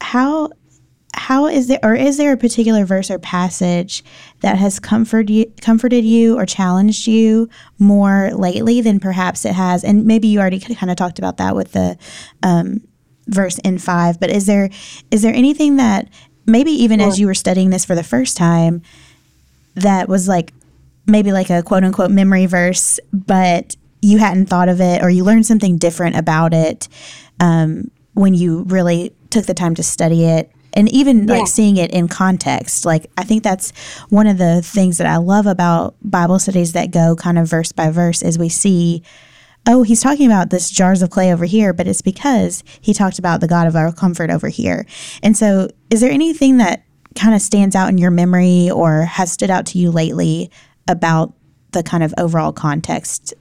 how 0.00 0.50
how 1.20 1.46
is 1.46 1.66
there 1.66 1.78
or 1.82 1.94
is 1.94 2.16
there 2.16 2.32
a 2.32 2.36
particular 2.36 2.86
verse 2.86 3.10
or 3.10 3.18
passage 3.18 4.02
that 4.40 4.56
has 4.56 4.80
comforted 4.80 5.28
you, 5.28 5.52
comforted 5.60 6.02
you 6.02 6.38
or 6.38 6.46
challenged 6.46 7.06
you 7.06 7.46
more 7.78 8.30
lately 8.32 8.80
than 8.80 8.98
perhaps 8.98 9.44
it 9.44 9.52
has? 9.52 9.84
And 9.84 10.06
maybe 10.06 10.28
you 10.28 10.40
already 10.40 10.58
kind 10.58 10.90
of 10.90 10.96
talked 10.96 11.18
about 11.18 11.36
that 11.36 11.54
with 11.54 11.72
the 11.72 11.98
um, 12.42 12.80
verse 13.26 13.58
in 13.58 13.76
5 13.78 14.18
but 14.18 14.30
is 14.30 14.46
there 14.46 14.70
is 15.10 15.20
there 15.20 15.34
anything 15.34 15.76
that 15.76 16.08
maybe 16.46 16.70
even 16.70 17.00
as 17.00 17.20
you 17.20 17.26
were 17.26 17.34
studying 17.34 17.70
this 17.70 17.84
for 17.84 17.94
the 17.94 18.02
first 18.02 18.36
time 18.36 18.82
that 19.74 20.08
was 20.08 20.26
like 20.26 20.52
maybe 21.06 21.30
like 21.30 21.50
a 21.50 21.62
quote 21.62 21.84
unquote 21.84 22.10
memory 22.10 22.46
verse 22.46 22.98
but 23.12 23.76
you 24.00 24.18
hadn't 24.18 24.46
thought 24.46 24.68
of 24.70 24.80
it 24.80 25.00
or 25.02 25.10
you 25.10 25.22
learned 25.22 25.46
something 25.46 25.76
different 25.76 26.16
about 26.16 26.52
it 26.52 26.88
um, 27.38 27.88
when 28.14 28.34
you 28.34 28.62
really 28.64 29.14
took 29.28 29.44
the 29.46 29.54
time 29.54 29.76
to 29.76 29.82
study 29.82 30.24
it 30.24 30.50
and 30.74 30.88
even 30.90 31.26
yeah. 31.26 31.38
like 31.38 31.46
seeing 31.46 31.76
it 31.76 31.90
in 31.90 32.08
context. 32.08 32.84
Like 32.84 33.10
I 33.16 33.24
think 33.24 33.42
that's 33.42 33.72
one 34.08 34.26
of 34.26 34.38
the 34.38 34.62
things 34.62 34.98
that 34.98 35.06
I 35.06 35.16
love 35.16 35.46
about 35.46 35.96
Bible 36.02 36.38
studies 36.38 36.72
that 36.72 36.90
go 36.90 37.16
kind 37.16 37.38
of 37.38 37.48
verse 37.48 37.72
by 37.72 37.90
verse 37.90 38.22
is 38.22 38.38
we 38.38 38.48
see 38.48 39.02
oh, 39.66 39.82
he's 39.82 40.02
talking 40.02 40.26
about 40.26 40.50
this 40.50 40.70
jars 40.70 41.02
of 41.02 41.10
clay 41.10 41.32
over 41.32 41.44
here, 41.44 41.72
but 41.72 41.86
it's 41.86 42.02
because 42.02 42.64
he 42.80 42.94
talked 42.94 43.18
about 43.18 43.40
the 43.40 43.48
God 43.48 43.66
of 43.66 43.76
our 43.76 43.92
comfort 43.92 44.30
over 44.30 44.48
here. 44.48 44.86
And 45.22 45.36
so, 45.36 45.68
is 45.90 46.00
there 46.00 46.10
anything 46.10 46.58
that 46.58 46.82
kind 47.14 47.34
of 47.34 47.42
stands 47.42 47.74
out 47.74 47.88
in 47.88 47.98
your 47.98 48.10
memory 48.10 48.70
or 48.70 49.02
has 49.02 49.32
stood 49.32 49.50
out 49.50 49.66
to 49.66 49.78
you 49.78 49.90
lately 49.90 50.50
about 50.88 51.34
the 51.72 51.82
kind 51.82 52.02
of 52.02 52.14
overall 52.18 52.52
context 52.52 53.32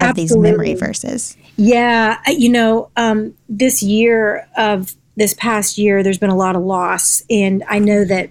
of 0.00 0.08
Absolutely. 0.08 0.22
these 0.22 0.36
memory 0.36 0.74
verses? 0.74 1.36
Yeah, 1.56 2.18
you 2.26 2.48
know, 2.48 2.90
um, 2.96 3.34
this 3.48 3.82
year 3.82 4.48
of 4.56 4.94
this 5.16 5.34
past 5.34 5.78
year, 5.78 6.02
there's 6.02 6.18
been 6.18 6.30
a 6.30 6.36
lot 6.36 6.56
of 6.56 6.62
loss, 6.62 7.22
and 7.28 7.62
I 7.68 7.78
know 7.78 8.04
that 8.04 8.30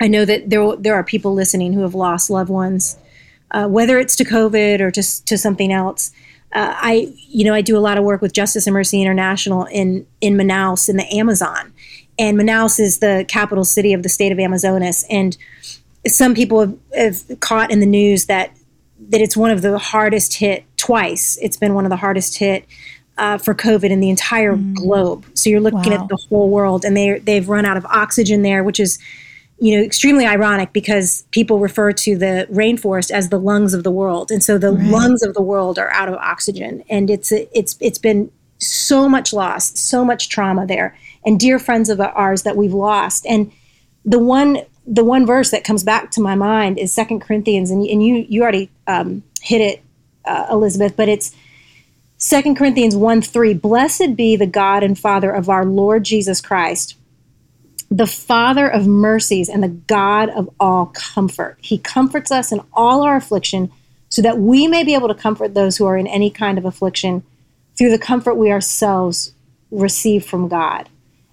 I 0.00 0.08
know 0.08 0.24
that 0.24 0.50
there 0.50 0.76
there 0.76 0.94
are 0.94 1.04
people 1.04 1.34
listening 1.34 1.72
who 1.72 1.82
have 1.82 1.94
lost 1.94 2.30
loved 2.30 2.50
ones, 2.50 2.96
uh, 3.50 3.66
whether 3.66 3.98
it's 3.98 4.16
to 4.16 4.24
COVID 4.24 4.80
or 4.80 4.90
to 4.90 5.24
to 5.24 5.38
something 5.38 5.72
else. 5.72 6.12
Uh, 6.52 6.72
I 6.74 7.12
you 7.28 7.44
know 7.44 7.54
I 7.54 7.62
do 7.62 7.76
a 7.76 7.80
lot 7.80 7.98
of 7.98 8.04
work 8.04 8.22
with 8.22 8.32
Justice 8.32 8.66
and 8.66 8.74
Mercy 8.74 9.02
International 9.02 9.64
in 9.64 10.06
in 10.20 10.36
Manaus 10.36 10.88
in 10.88 10.96
the 10.96 11.06
Amazon, 11.14 11.72
and 12.18 12.38
Manaus 12.38 12.78
is 12.78 13.00
the 13.00 13.24
capital 13.28 13.64
city 13.64 13.92
of 13.92 14.02
the 14.02 14.08
state 14.08 14.30
of 14.30 14.38
Amazonas, 14.38 15.04
and 15.10 15.36
some 16.06 16.34
people 16.34 16.60
have, 16.60 16.78
have 16.94 17.40
caught 17.40 17.70
in 17.70 17.80
the 17.80 17.86
news 17.86 18.26
that 18.26 18.56
that 19.10 19.20
it's 19.20 19.36
one 19.36 19.50
of 19.50 19.62
the 19.62 19.78
hardest 19.78 20.34
hit 20.34 20.64
twice. 20.76 21.38
It's 21.42 21.56
been 21.56 21.74
one 21.74 21.84
of 21.84 21.90
the 21.90 21.96
hardest 21.96 22.38
hit 22.38 22.64
uh, 23.18 23.36
for 23.36 23.54
COVID 23.54 23.90
in 23.90 24.00
the 24.00 24.08
entire 24.08 24.54
mm. 24.54 24.74
globe. 24.74 25.26
So 25.34 25.50
you're 25.50 25.60
looking 25.60 25.92
wow. 25.92 26.02
at 26.02 26.08
the 26.08 26.16
whole 26.28 26.48
world, 26.48 26.84
and 26.84 26.96
they 26.96 27.18
they've 27.18 27.48
run 27.48 27.66
out 27.66 27.76
of 27.76 27.84
oxygen 27.86 28.42
there, 28.42 28.64
which 28.64 28.80
is 28.80 28.98
you 29.58 29.76
know 29.76 29.84
extremely 29.84 30.24
ironic 30.24 30.72
because 30.72 31.24
people 31.32 31.58
refer 31.58 31.92
to 31.92 32.16
the 32.16 32.46
rainforest 32.50 33.10
as 33.10 33.28
the 33.28 33.38
lungs 33.38 33.74
of 33.74 33.84
the 33.84 33.90
world, 33.90 34.30
and 34.30 34.42
so 34.42 34.56
the 34.56 34.72
right. 34.72 34.86
lungs 34.86 35.22
of 35.22 35.34
the 35.34 35.42
world 35.42 35.78
are 35.78 35.90
out 35.90 36.08
of 36.08 36.14
oxygen, 36.14 36.82
and 36.88 37.10
it's 37.10 37.32
it's 37.32 37.76
it's 37.80 37.98
been 37.98 38.30
so 38.58 39.08
much 39.08 39.32
loss, 39.32 39.78
so 39.78 40.04
much 40.04 40.28
trauma 40.28 40.66
there, 40.66 40.96
and 41.26 41.38
dear 41.38 41.58
friends 41.58 41.90
of 41.90 42.00
ours 42.00 42.42
that 42.44 42.56
we've 42.56 42.74
lost, 42.74 43.26
and 43.26 43.52
the 44.04 44.18
one 44.18 44.62
the 44.86 45.04
one 45.04 45.26
verse 45.26 45.50
that 45.50 45.64
comes 45.64 45.84
back 45.84 46.10
to 46.12 46.20
my 46.20 46.34
mind 46.34 46.78
is 46.78 46.92
Second 46.92 47.20
Corinthians, 47.20 47.70
and, 47.70 47.84
and 47.84 48.02
you 48.02 48.26
you 48.28 48.42
already 48.42 48.70
um, 48.86 49.24
hit 49.42 49.60
it, 49.60 49.82
uh, 50.24 50.46
Elizabeth, 50.50 50.96
but 50.96 51.08
it's 51.08 51.34
Second 52.20 52.56
Corinthians 52.56 52.96
1 52.96 53.22
3. 53.22 53.54
Blessed 53.54 54.16
be 54.16 54.34
the 54.34 54.46
God 54.46 54.82
and 54.82 54.98
Father 54.98 55.30
of 55.30 55.48
our 55.48 55.64
Lord 55.64 56.02
Jesus 56.02 56.40
Christ, 56.40 56.96
the 57.92 58.08
Father 58.08 58.68
of 58.68 58.88
mercies 58.88 59.48
and 59.48 59.62
the 59.62 59.68
God 59.68 60.28
of 60.30 60.50
all 60.58 60.86
comfort. 60.86 61.58
He 61.60 61.78
comforts 61.78 62.32
us 62.32 62.50
in 62.50 62.60
all 62.72 63.02
our 63.02 63.14
affliction 63.14 63.70
so 64.08 64.20
that 64.22 64.38
we 64.38 64.66
may 64.66 64.82
be 64.82 64.94
able 64.94 65.06
to 65.06 65.14
comfort 65.14 65.54
those 65.54 65.76
who 65.76 65.86
are 65.86 65.96
in 65.96 66.08
any 66.08 66.28
kind 66.28 66.58
of 66.58 66.64
affliction 66.64 67.22
through 67.76 67.92
the 67.92 68.00
comfort 68.00 68.34
we 68.34 68.50
ourselves 68.50 69.32
receive 69.70 70.26
from 70.26 70.48
God. 70.48 70.88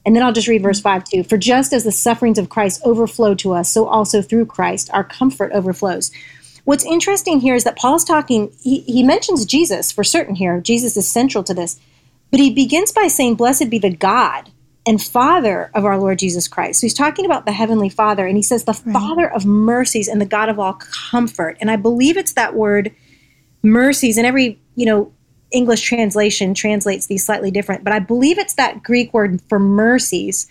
And 0.06 0.15
then 0.15 0.22
I'll 0.22 0.34
just 0.34 0.48
read 0.48 0.62
verse 0.62 0.82
5 0.82 1.04
too. 1.06 1.24
For 1.24 1.38
just 1.38 1.74
as 1.74 1.84
the 1.84 1.92
sufferings 1.92 2.38
of 2.38 2.50
Christ 2.50 2.82
overflow 2.86 3.34
to 3.36 3.54
us, 3.54 3.72
so 3.72 3.88
also 3.88 4.22
through 4.22 4.46
Christ 4.46 4.92
our 4.94 5.04
comfort 5.04 5.51
overflows. 5.51 6.12
What's 6.65 6.86
interesting 6.86 7.39
here 7.39 7.55
is 7.55 7.63
that 7.63 7.77
Paul's 7.77 8.03
talking, 8.03 8.51
he, 8.62 8.81
he 8.81 9.03
mentions 9.03 9.45
Jesus 9.45 9.91
for 9.91 10.03
certain 10.03 10.36
here. 10.36 10.60
Jesus 10.60 10.98
is 10.98 11.07
central 11.07 11.43
to 11.43 11.53
this. 11.53 11.79
But 12.31 12.39
he 12.39 12.53
begins 12.53 12.91
by 12.91 13.07
saying, 13.07 13.36
Blessed 13.36 13.69
be 13.69 13.79
the 13.79 13.95
God 13.95 14.51
and 14.86 15.01
Father 15.01 15.72
of 15.74 15.86
our 15.86 15.98
Lord 15.98 16.19
Jesus 16.19 16.48
Christ. 16.48 16.81
So 16.81 16.86
he's 16.86 16.93
talking 16.93 17.25
about 17.25 17.45
the 17.45 17.51
Heavenly 17.51 17.89
Father, 17.89 18.27
and 18.27 18.36
he 18.36 18.43
says, 18.43 18.65
The 18.65 18.79
right. 18.86 18.93
Father 18.93 19.31
of 19.31 19.45
mercies 19.45 20.07
and 20.07 20.19
the 20.19 20.25
God 20.25 20.50
of 20.50 20.60
all 20.60 20.74
comfort. 20.74 21.57
And 21.62 21.72
I 21.72 21.75
believe 21.75 22.17
it's 22.17 22.34
that 22.34 22.55
word 22.55 22.91
mercies, 23.63 24.17
and 24.17 24.27
every, 24.27 24.60
you 24.75 24.86
know, 24.86 25.12
English 25.51 25.81
translation 25.81 26.53
translates 26.53 27.05
these 27.05 27.25
slightly 27.25 27.51
different, 27.51 27.84
but 27.84 27.93
I 27.93 28.00
believe 28.00 28.38
it's 28.38 28.55
that 28.55 28.84
Greek 28.84 29.13
word 29.13 29.41
for 29.48 29.60
mercies 29.60 30.48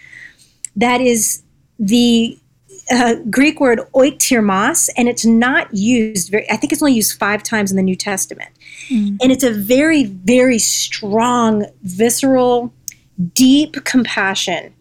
that 0.77 1.01
is 1.01 1.43
the 1.79 2.39
uh, 2.91 3.17
Greek 3.31 3.61
word 3.61 3.81
oiktirmos, 3.95 4.91
and 4.97 5.09
it's 5.09 5.25
not 5.25 5.73
used 5.73 6.31
very, 6.31 6.51
I 6.51 6.57
think 6.57 6.73
it's 6.73 6.83
only 6.83 6.95
used 6.95 7.19
five 7.19 7.43
times 7.43 7.71
in 7.71 7.77
the 7.77 7.83
New 7.83 7.97
Testament. 7.97 8.51
Mm. 8.89 9.19
And 9.23 9.33
it's 9.33 9.45
a 9.45 9.53
very, 9.53 10.05
very 10.05 10.59
strong, 10.59 11.67
visceral, 11.83 12.73
deep 13.35 13.85
compassion. 13.85 14.75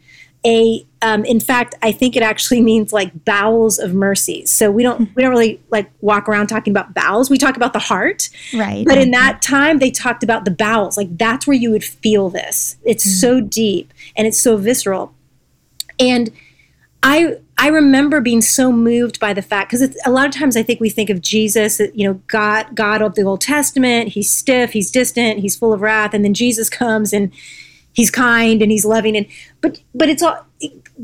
A 0.45 0.85
um, 1.01 1.23
in 1.23 1.39
fact 1.39 1.73
i 1.81 1.89
think 1.93 2.17
it 2.17 2.21
actually 2.21 2.61
means 2.61 2.91
like 2.91 3.23
bowels 3.23 3.79
of 3.79 3.93
mercy. 3.93 4.45
So 4.45 4.69
we 4.69 4.83
don't 4.83 5.09
we 5.15 5.23
don't 5.23 5.31
really 5.31 5.61
like 5.69 5.89
walk 6.01 6.27
around 6.27 6.47
talking 6.47 6.71
about 6.71 6.93
bowels. 6.93 7.29
We 7.29 7.37
talk 7.37 7.55
about 7.55 7.71
the 7.71 7.79
heart. 7.79 8.29
Right. 8.53 8.85
But 8.85 8.97
in 8.97 9.11
that 9.11 9.41
time 9.41 9.79
they 9.79 9.89
talked 9.89 10.21
about 10.21 10.43
the 10.43 10.51
bowels. 10.51 10.97
Like 10.97 11.17
that's 11.17 11.47
where 11.47 11.55
you 11.55 11.71
would 11.71 11.83
feel 11.85 12.29
this. 12.29 12.75
It's 12.83 13.07
mm. 13.07 13.21
so 13.21 13.39
deep 13.39 13.93
and 14.17 14.27
it's 14.27 14.37
so 14.37 14.57
visceral. 14.57 15.13
And 15.97 16.29
i 17.03 17.37
i 17.57 17.67
remember 17.67 18.19
being 18.19 18.41
so 18.41 18.71
moved 18.71 19.19
by 19.19 19.33
the 19.33 19.41
fact 19.41 19.71
because 19.71 19.95
a 20.05 20.11
lot 20.11 20.25
of 20.25 20.33
times 20.33 20.57
i 20.57 20.63
think 20.63 20.79
we 20.79 20.89
think 20.89 21.09
of 21.09 21.21
jesus 21.21 21.79
uh, 21.79 21.87
you 21.93 22.07
know 22.07 22.15
god 22.27 22.75
god 22.75 23.01
of 23.01 23.15
the 23.15 23.21
old 23.21 23.41
testament. 23.41 24.09
He's 24.09 24.31
stiff 24.31 24.71
he's 24.71 24.89
distant 24.89 25.39
he's 25.39 25.55
full 25.55 25.73
of 25.73 25.81
wrath 25.81 26.13
and 26.13 26.23
then 26.25 26.33
jesus 26.33 26.69
comes 26.69 27.13
and 27.13 27.31
he's 27.93 28.09
kind 28.09 28.61
and 28.61 28.71
he's 28.71 28.85
loving 28.85 29.15
and 29.15 29.27
but 29.61 29.81
but 29.93 30.09
it's 30.09 30.23
all 30.23 30.45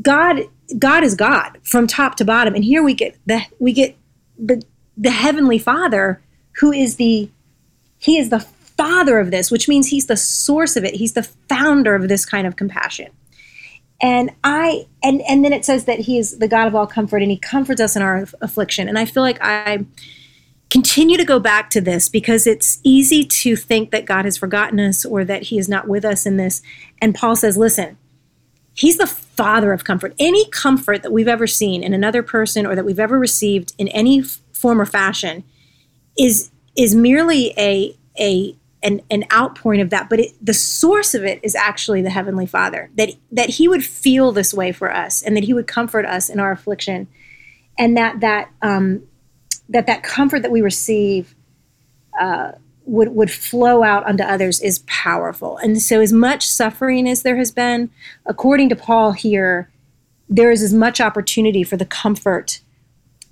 god 0.02 0.40
god 0.78 1.02
is 1.02 1.14
god 1.14 1.58
from 1.62 1.86
top 1.86 2.16
to 2.16 2.24
bottom. 2.24 2.54
And 2.54 2.64
here 2.64 2.82
we 2.82 2.94
get 2.94 3.16
the 3.26 3.42
we 3.58 3.72
get 3.72 3.96
the 4.38 4.62
the 4.96 5.10
heavenly 5.10 5.58
father 5.58 6.20
who 6.52 6.72
is 6.72 6.96
the 6.96 7.30
he 7.98 8.18
is 8.18 8.30
the 8.30 8.40
father 8.40 9.18
of 9.18 9.30
this 9.30 9.50
which 9.50 9.68
means 9.68 9.88
he's 9.88 10.06
the 10.06 10.16
source 10.16 10.76
of 10.76 10.84
it. 10.84 10.94
He's 10.94 11.12
the 11.12 11.28
founder 11.48 11.94
of 11.94 12.08
this 12.08 12.24
kind 12.24 12.46
of 12.46 12.56
compassion 12.56 13.08
and 14.00 14.30
i 14.44 14.86
and 15.02 15.20
and 15.22 15.44
then 15.44 15.52
it 15.52 15.64
says 15.64 15.84
that 15.84 16.00
he 16.00 16.18
is 16.18 16.38
the 16.38 16.48
god 16.48 16.66
of 16.66 16.74
all 16.74 16.86
comfort 16.86 17.22
and 17.22 17.30
he 17.30 17.36
comforts 17.36 17.80
us 17.80 17.96
in 17.96 18.02
our 18.02 18.26
affliction 18.40 18.88
and 18.88 18.98
i 18.98 19.04
feel 19.04 19.22
like 19.22 19.38
i 19.40 19.84
continue 20.70 21.16
to 21.16 21.24
go 21.24 21.40
back 21.40 21.68
to 21.70 21.80
this 21.80 22.08
because 22.08 22.46
it's 22.46 22.78
easy 22.84 23.24
to 23.24 23.56
think 23.56 23.90
that 23.90 24.06
God 24.06 24.24
has 24.24 24.36
forgotten 24.36 24.78
us 24.78 25.04
or 25.04 25.24
that 25.24 25.42
he 25.42 25.58
is 25.58 25.68
not 25.68 25.88
with 25.88 26.04
us 26.04 26.24
in 26.24 26.36
this. 26.36 26.62
And 27.02 27.14
Paul 27.14 27.34
says, 27.34 27.58
listen, 27.58 27.98
he's 28.72 28.96
the 28.96 29.06
father 29.06 29.72
of 29.72 29.84
comfort. 29.84 30.14
Any 30.18 30.48
comfort 30.50 31.02
that 31.02 31.12
we've 31.12 31.28
ever 31.28 31.48
seen 31.48 31.82
in 31.82 31.92
another 31.92 32.22
person 32.22 32.66
or 32.66 32.76
that 32.76 32.84
we've 32.84 33.00
ever 33.00 33.18
received 33.18 33.74
in 33.78 33.88
any 33.88 34.22
form 34.22 34.80
or 34.80 34.86
fashion 34.86 35.44
is 36.16 36.50
is 36.76 36.94
merely 36.94 37.52
a 37.58 37.96
a 38.18 38.54
an, 38.82 39.00
an 39.10 39.24
outpouring 39.32 39.80
of 39.80 39.90
that 39.90 40.08
but 40.08 40.20
it, 40.20 40.32
the 40.40 40.54
source 40.54 41.14
of 41.14 41.24
it 41.24 41.38
is 41.42 41.54
actually 41.54 42.02
the 42.02 42.10
heavenly 42.10 42.46
father 42.46 42.90
that 42.96 43.10
that 43.30 43.50
he 43.50 43.68
would 43.68 43.84
feel 43.84 44.32
this 44.32 44.54
way 44.54 44.72
for 44.72 44.94
us 44.94 45.22
and 45.22 45.36
that 45.36 45.44
he 45.44 45.52
would 45.52 45.66
comfort 45.66 46.06
us 46.06 46.28
in 46.28 46.40
our 46.40 46.50
affliction 46.50 47.06
and 47.78 47.96
that 47.96 48.20
that 48.20 48.50
um, 48.62 49.02
that 49.70 49.86
that 49.86 50.02
comfort 50.02 50.42
that 50.42 50.50
we 50.50 50.60
receive 50.60 51.34
uh, 52.20 52.52
would 52.84 53.08
would 53.14 53.30
flow 53.30 53.82
out 53.82 54.06
unto 54.06 54.22
others 54.22 54.60
is 54.60 54.80
powerful. 54.80 55.56
And 55.58 55.80
so, 55.80 56.00
as 56.00 56.12
much 56.12 56.46
suffering 56.46 57.08
as 57.08 57.22
there 57.22 57.36
has 57.36 57.50
been, 57.50 57.90
according 58.26 58.68
to 58.68 58.76
Paul 58.76 59.12
here, 59.12 59.70
there 60.28 60.50
is 60.50 60.62
as 60.62 60.74
much 60.74 61.00
opportunity 61.00 61.64
for 61.64 61.76
the 61.76 61.86
comfort 61.86 62.60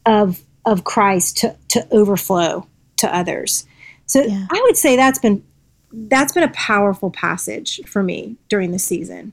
of 0.07 0.43
of 0.65 0.85
Christ 0.85 1.37
to 1.39 1.57
to 1.69 1.87
overflow 1.91 2.67
to 2.97 3.15
others. 3.15 3.67
So 4.09 4.23
yeah. 4.23 4.47
I 4.51 4.61
would 4.67 4.77
say 4.77 4.97
that's 4.97 5.21
been 5.21 5.45
that's 5.93 6.33
been 6.33 6.43
a 6.43 6.49
powerful 6.49 7.11
passage 7.11 7.81
for 7.87 8.03
me 8.03 8.37
during 8.49 8.73
the 8.73 8.79
season. 8.79 9.33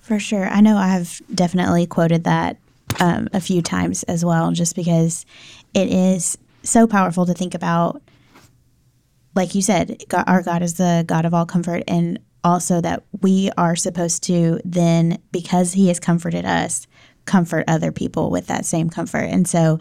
For 0.00 0.18
sure. 0.18 0.46
I 0.46 0.60
know 0.60 0.76
I've 0.76 1.20
definitely 1.34 1.86
quoted 1.86 2.24
that 2.24 2.56
um, 3.00 3.28
a 3.32 3.40
few 3.40 3.62
times 3.62 4.02
as 4.04 4.24
well, 4.24 4.52
just 4.52 4.76
because 4.76 5.26
it 5.74 5.88
is 5.88 6.38
so 6.62 6.86
powerful 6.86 7.26
to 7.26 7.34
think 7.34 7.54
about. 7.54 8.00
Like 9.34 9.54
you 9.54 9.62
said, 9.62 10.02
God, 10.08 10.24
our 10.26 10.42
God 10.42 10.62
is 10.62 10.74
the 10.74 11.04
God 11.06 11.24
of 11.24 11.32
all 11.32 11.46
comfort, 11.46 11.84
and 11.86 12.18
also 12.42 12.80
that 12.80 13.04
we 13.22 13.50
are 13.56 13.76
supposed 13.76 14.24
to 14.24 14.60
then, 14.64 15.18
because 15.30 15.72
He 15.72 15.88
has 15.88 16.00
comforted 16.00 16.44
us, 16.44 16.86
comfort 17.26 17.64
other 17.68 17.92
people 17.92 18.30
with 18.30 18.48
that 18.48 18.64
same 18.64 18.90
comfort. 18.90 19.24
And 19.24 19.46
so 19.46 19.78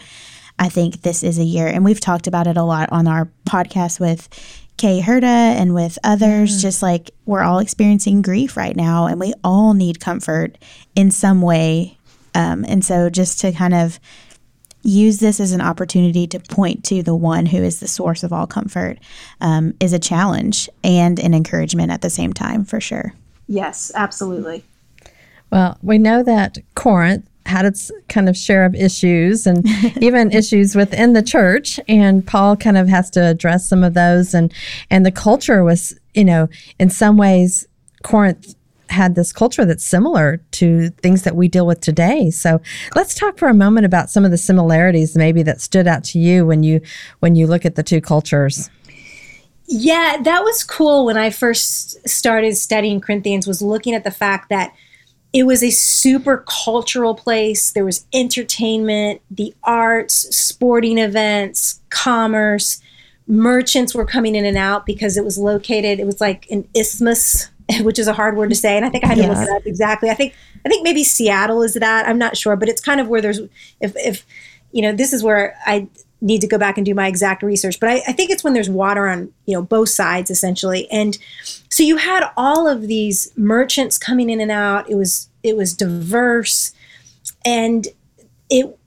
I 0.59 0.69
think 0.69 1.01
this 1.01 1.23
is 1.23 1.39
a 1.39 1.43
year, 1.43 1.67
and 1.67 1.85
we've 1.85 1.99
talked 1.99 2.27
about 2.27 2.45
it 2.45 2.57
a 2.57 2.63
lot 2.63 2.91
on 2.91 3.07
our 3.07 3.29
podcast 3.47 3.99
with 3.99 4.27
Kay 4.77 5.01
Herda 5.01 5.23
and 5.23 5.73
with 5.73 5.97
others, 6.03 6.57
mm. 6.57 6.61
just 6.61 6.81
like 6.81 7.11
we're 7.25 7.41
all 7.41 7.59
experiencing 7.59 8.21
grief 8.21 8.55
right 8.55 8.75
now, 8.75 9.07
and 9.07 9.19
we 9.19 9.33
all 9.43 9.73
need 9.73 9.99
comfort 9.99 10.57
in 10.95 11.11
some 11.11 11.41
way. 11.41 11.97
Um, 12.35 12.65
and 12.67 12.83
so 12.83 13.09
just 13.09 13.39
to 13.41 13.51
kind 13.51 13.73
of 13.73 13.99
use 14.83 15.19
this 15.19 15.39
as 15.39 15.51
an 15.51 15.61
opportunity 15.61 16.27
to 16.27 16.39
point 16.39 16.83
to 16.85 17.03
the 17.03 17.15
one 17.15 17.45
who 17.45 17.57
is 17.57 17.79
the 17.79 17.87
source 17.87 18.23
of 18.23 18.31
all 18.31 18.47
comfort 18.47 18.97
um, 19.41 19.73
is 19.79 19.93
a 19.93 19.99
challenge 19.99 20.69
and 20.83 21.19
an 21.19 21.33
encouragement 21.33 21.91
at 21.91 22.01
the 22.01 22.09
same 22.09 22.33
time, 22.33 22.63
for 22.63 22.79
sure. 22.79 23.13
Yes, 23.47 23.91
absolutely. 23.95 24.63
Well, 25.51 25.77
we 25.81 25.97
know 25.97 26.23
that 26.23 26.59
Corinth 26.75 27.28
had 27.49 27.65
its 27.65 27.91
kind 28.07 28.29
of 28.29 28.37
share 28.37 28.63
of 28.63 28.75
issues 28.75 29.47
and 29.47 29.67
even 30.01 30.31
issues 30.31 30.75
within 30.75 31.13
the 31.13 31.23
church 31.23 31.79
and 31.87 32.25
Paul 32.25 32.55
kind 32.55 32.77
of 32.77 32.87
has 32.87 33.09
to 33.11 33.25
address 33.25 33.67
some 33.67 33.83
of 33.83 33.95
those 33.95 34.33
and 34.33 34.53
and 34.89 35.05
the 35.05 35.11
culture 35.11 35.63
was, 35.63 35.99
you 36.13 36.23
know, 36.23 36.47
in 36.79 36.89
some 36.89 37.17
ways 37.17 37.67
Corinth 38.03 38.55
had 38.89 39.15
this 39.15 39.31
culture 39.33 39.65
that's 39.65 39.83
similar 39.83 40.37
to 40.51 40.89
things 40.89 41.23
that 41.23 41.35
we 41.35 41.47
deal 41.47 41.65
with 41.65 41.79
today. 41.79 42.31
So 42.31 42.61
let's 42.95 43.13
talk 43.13 43.37
for 43.37 43.47
a 43.47 43.53
moment 43.53 43.85
about 43.85 44.09
some 44.09 44.25
of 44.25 44.31
the 44.31 44.37
similarities 44.37 45.15
maybe 45.15 45.43
that 45.43 45.61
stood 45.61 45.87
out 45.87 46.03
to 46.05 46.19
you 46.19 46.45
when 46.45 46.63
you 46.63 46.81
when 47.19 47.35
you 47.35 47.47
look 47.47 47.65
at 47.65 47.75
the 47.75 47.83
two 47.83 48.01
cultures. 48.01 48.69
Yeah, 49.67 50.17
that 50.23 50.43
was 50.43 50.63
cool 50.63 51.05
when 51.05 51.17
I 51.17 51.29
first 51.29 52.07
started 52.07 52.57
studying 52.57 52.99
Corinthians 52.99 53.45
was 53.45 53.61
looking 53.61 53.93
at 53.93 54.03
the 54.03 54.11
fact 54.11 54.49
that 54.49 54.73
it 55.31 55.43
was 55.43 55.63
a 55.63 55.69
super 55.69 56.43
cultural 56.47 57.13
place. 57.13 57.71
There 57.71 57.85
was 57.85 58.05
entertainment, 58.13 59.21
the 59.29 59.53
arts, 59.63 60.35
sporting 60.35 60.97
events, 60.97 61.81
commerce. 61.89 62.81
Merchants 63.27 63.93
were 63.93 64.05
coming 64.05 64.33
in 64.35 64.43
and 64.43 64.57
out 64.57 64.85
because 64.85 65.17
it 65.17 65.23
was 65.23 65.37
located, 65.37 65.99
it 65.99 66.05
was 66.05 66.19
like 66.19 66.47
an 66.49 66.67
isthmus, 66.75 67.49
which 67.81 67.99
is 67.99 68.07
a 68.07 68.13
hard 68.13 68.37
word 68.37 68.49
to 68.49 68.55
say. 68.55 68.75
And 68.75 68.85
I 68.85 68.89
think 68.89 69.03
I 69.03 69.07
had 69.09 69.17
to 69.17 69.27
look 69.27 69.37
it 69.37 69.49
up 69.49 69.65
exactly. 69.67 70.09
I 70.09 70.15
think 70.15 70.33
I 70.65 70.69
think 70.69 70.83
maybe 70.83 71.03
Seattle 71.03 71.61
is 71.61 71.75
that. 71.75 72.07
I'm 72.07 72.17
not 72.17 72.35
sure, 72.35 72.55
but 72.55 72.67
it's 72.67 72.81
kind 72.81 72.99
of 72.99 73.07
where 73.07 73.21
there's 73.21 73.39
if 73.79 73.93
if 73.95 74.25
you 74.71 74.81
know, 74.81 74.93
this 74.93 75.13
is 75.13 75.23
where 75.23 75.55
I 75.65 75.87
need 76.21 76.41
to 76.41 76.47
go 76.47 76.57
back 76.57 76.77
and 76.77 76.85
do 76.85 76.93
my 76.93 77.07
exact 77.07 77.43
research, 77.43 77.79
but 77.79 77.89
I, 77.89 78.01
I, 78.07 78.11
think 78.11 78.29
it's 78.29 78.43
when 78.43 78.53
there's 78.53 78.69
water 78.69 79.07
on 79.07 79.31
you 79.45 79.53
know 79.53 79.61
both 79.61 79.89
sides 79.89 80.29
essentially, 80.29 80.89
and 80.91 81.17
so 81.69 81.83
you 81.83 81.97
had 81.97 82.29
all 82.35 82.67
of 82.67 82.87
these 82.87 83.31
merchants 83.37 83.97
coming 83.97 84.29
in 84.29 84.41
and 84.41 84.51
out. 84.51 84.89
It 84.89 84.95
was 84.95 85.29
it 85.43 85.55
was 85.55 85.73
diverse, 85.73 86.73
and 87.45 87.87
it 88.49 88.77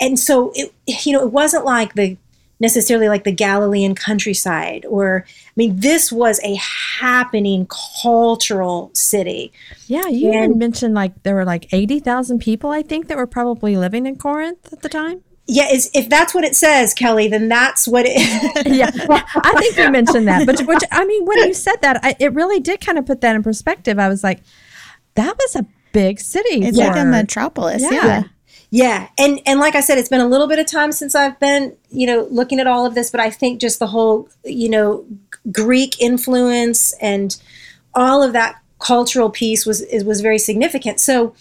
and 0.00 0.18
so 0.18 0.52
it 0.54 0.72
you 1.04 1.12
know 1.12 1.22
it 1.22 1.32
wasn't 1.32 1.64
like 1.64 1.94
the 1.94 2.16
necessarily 2.60 3.08
like 3.08 3.22
the 3.22 3.32
Galilean 3.32 3.94
countryside 3.94 4.84
or 4.88 5.24
I 5.28 5.52
mean 5.54 5.78
this 5.78 6.10
was 6.10 6.40
a 6.42 6.56
happening 6.56 7.68
cultural 8.02 8.90
city. 8.94 9.52
Yeah, 9.86 10.08
you 10.08 10.32
and, 10.32 10.44
even 10.44 10.58
mentioned 10.58 10.94
like 10.94 11.22
there 11.22 11.34
were 11.34 11.44
like 11.44 11.72
80,000 11.72 12.40
people 12.40 12.70
I 12.70 12.82
think 12.82 13.08
that 13.08 13.16
were 13.16 13.28
probably 13.28 13.76
living 13.76 14.06
in 14.06 14.16
Corinth 14.16 14.72
at 14.72 14.82
the 14.82 14.88
time 14.88 15.22
yeah, 15.50 15.72
is 15.72 15.90
if 15.94 16.10
that's 16.10 16.34
what 16.34 16.44
it 16.44 16.54
says, 16.54 16.92
Kelly, 16.92 17.26
then 17.26 17.48
that's 17.48 17.88
what 17.88 18.04
it. 18.06 18.16
yeah, 18.66 18.90
well, 19.08 19.24
I 19.34 19.54
think 19.58 19.78
you 19.78 19.90
mentioned 19.90 20.28
that, 20.28 20.46
but 20.46 20.60
which 20.60 20.82
I 20.92 21.06
mean, 21.06 21.24
when 21.24 21.38
you 21.48 21.54
said 21.54 21.76
that, 21.80 22.04
I, 22.04 22.14
it 22.20 22.34
really 22.34 22.60
did 22.60 22.82
kind 22.82 22.98
of 22.98 23.06
put 23.06 23.22
that 23.22 23.34
in 23.34 23.42
perspective. 23.42 23.98
I 23.98 24.08
was 24.08 24.22
like, 24.22 24.42
that 25.14 25.34
was 25.36 25.56
a 25.56 25.66
big 25.92 26.20
city. 26.20 26.64
It's 26.64 26.78
for, 26.78 26.84
like 26.84 26.96
a 26.96 27.04
metropolis. 27.04 27.82
Yeah. 27.82 27.92
yeah. 27.92 28.22
Yeah, 28.70 29.08
and 29.16 29.40
and 29.46 29.60
like 29.60 29.74
I 29.74 29.80
said, 29.80 29.96
it's 29.96 30.10
been 30.10 30.20
a 30.20 30.28
little 30.28 30.46
bit 30.46 30.58
of 30.58 30.66
time 30.66 30.92
since 30.92 31.14
I've 31.14 31.40
been, 31.40 31.74
you 31.88 32.06
know, 32.06 32.28
looking 32.30 32.60
at 32.60 32.66
all 32.66 32.84
of 32.84 32.94
this, 32.94 33.10
but 33.10 33.18
I 33.18 33.30
think 33.30 33.62
just 33.62 33.78
the 33.78 33.86
whole, 33.86 34.28
you 34.44 34.68
know, 34.68 35.06
Greek 35.50 35.98
influence 36.02 36.92
and 37.00 37.34
all 37.94 38.22
of 38.22 38.34
that 38.34 38.60
cultural 38.78 39.30
piece 39.30 39.64
was 39.64 39.82
was 40.04 40.20
very 40.20 40.38
significant. 40.38 41.00
So, 41.00 41.34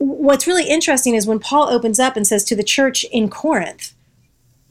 what's 0.00 0.46
really 0.46 0.68
interesting 0.68 1.14
is 1.14 1.26
when 1.26 1.38
Paul 1.38 1.68
opens 1.68 2.00
up 2.00 2.16
and 2.16 2.26
says 2.26 2.42
to 2.44 2.56
the 2.56 2.64
church 2.64 3.04
in 3.12 3.28
Corinth, 3.28 3.94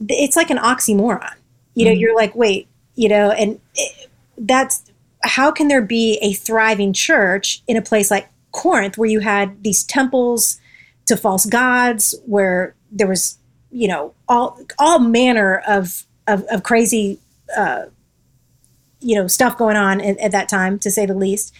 it's 0.08 0.36
like 0.36 0.50
an 0.50 0.58
oxymoron. 0.58 1.34
You 1.74 1.84
know, 1.84 1.92
mm-hmm. 1.92 2.00
you're 2.00 2.16
like, 2.16 2.34
wait, 2.34 2.66
you 2.96 3.08
know, 3.08 3.30
and 3.30 3.60
it, 3.76 4.10
that's 4.36 4.90
how 5.22 5.52
can 5.52 5.68
there 5.68 5.82
be 5.82 6.18
a 6.20 6.32
thriving 6.32 6.92
church 6.92 7.62
in 7.68 7.76
a 7.76 7.82
place 7.82 8.10
like 8.10 8.28
Corinth 8.50 8.98
where 8.98 9.08
you 9.08 9.20
had 9.20 9.62
these 9.62 9.84
temples 9.84 10.58
to 11.06 11.16
false 11.16 11.46
gods, 11.46 12.14
where 12.26 12.74
there 12.90 13.06
was, 13.06 13.38
you 13.70 13.86
know, 13.86 14.12
all 14.28 14.60
all 14.80 14.98
manner 14.98 15.62
of 15.68 16.06
of, 16.26 16.42
of 16.50 16.64
crazy, 16.64 17.20
uh, 17.56 17.84
you 18.98 19.14
know, 19.14 19.28
stuff 19.28 19.56
going 19.56 19.76
on 19.76 20.00
at, 20.00 20.18
at 20.18 20.32
that 20.32 20.48
time, 20.48 20.78
to 20.80 20.90
say 20.90 21.06
the 21.06 21.14
least, 21.14 21.54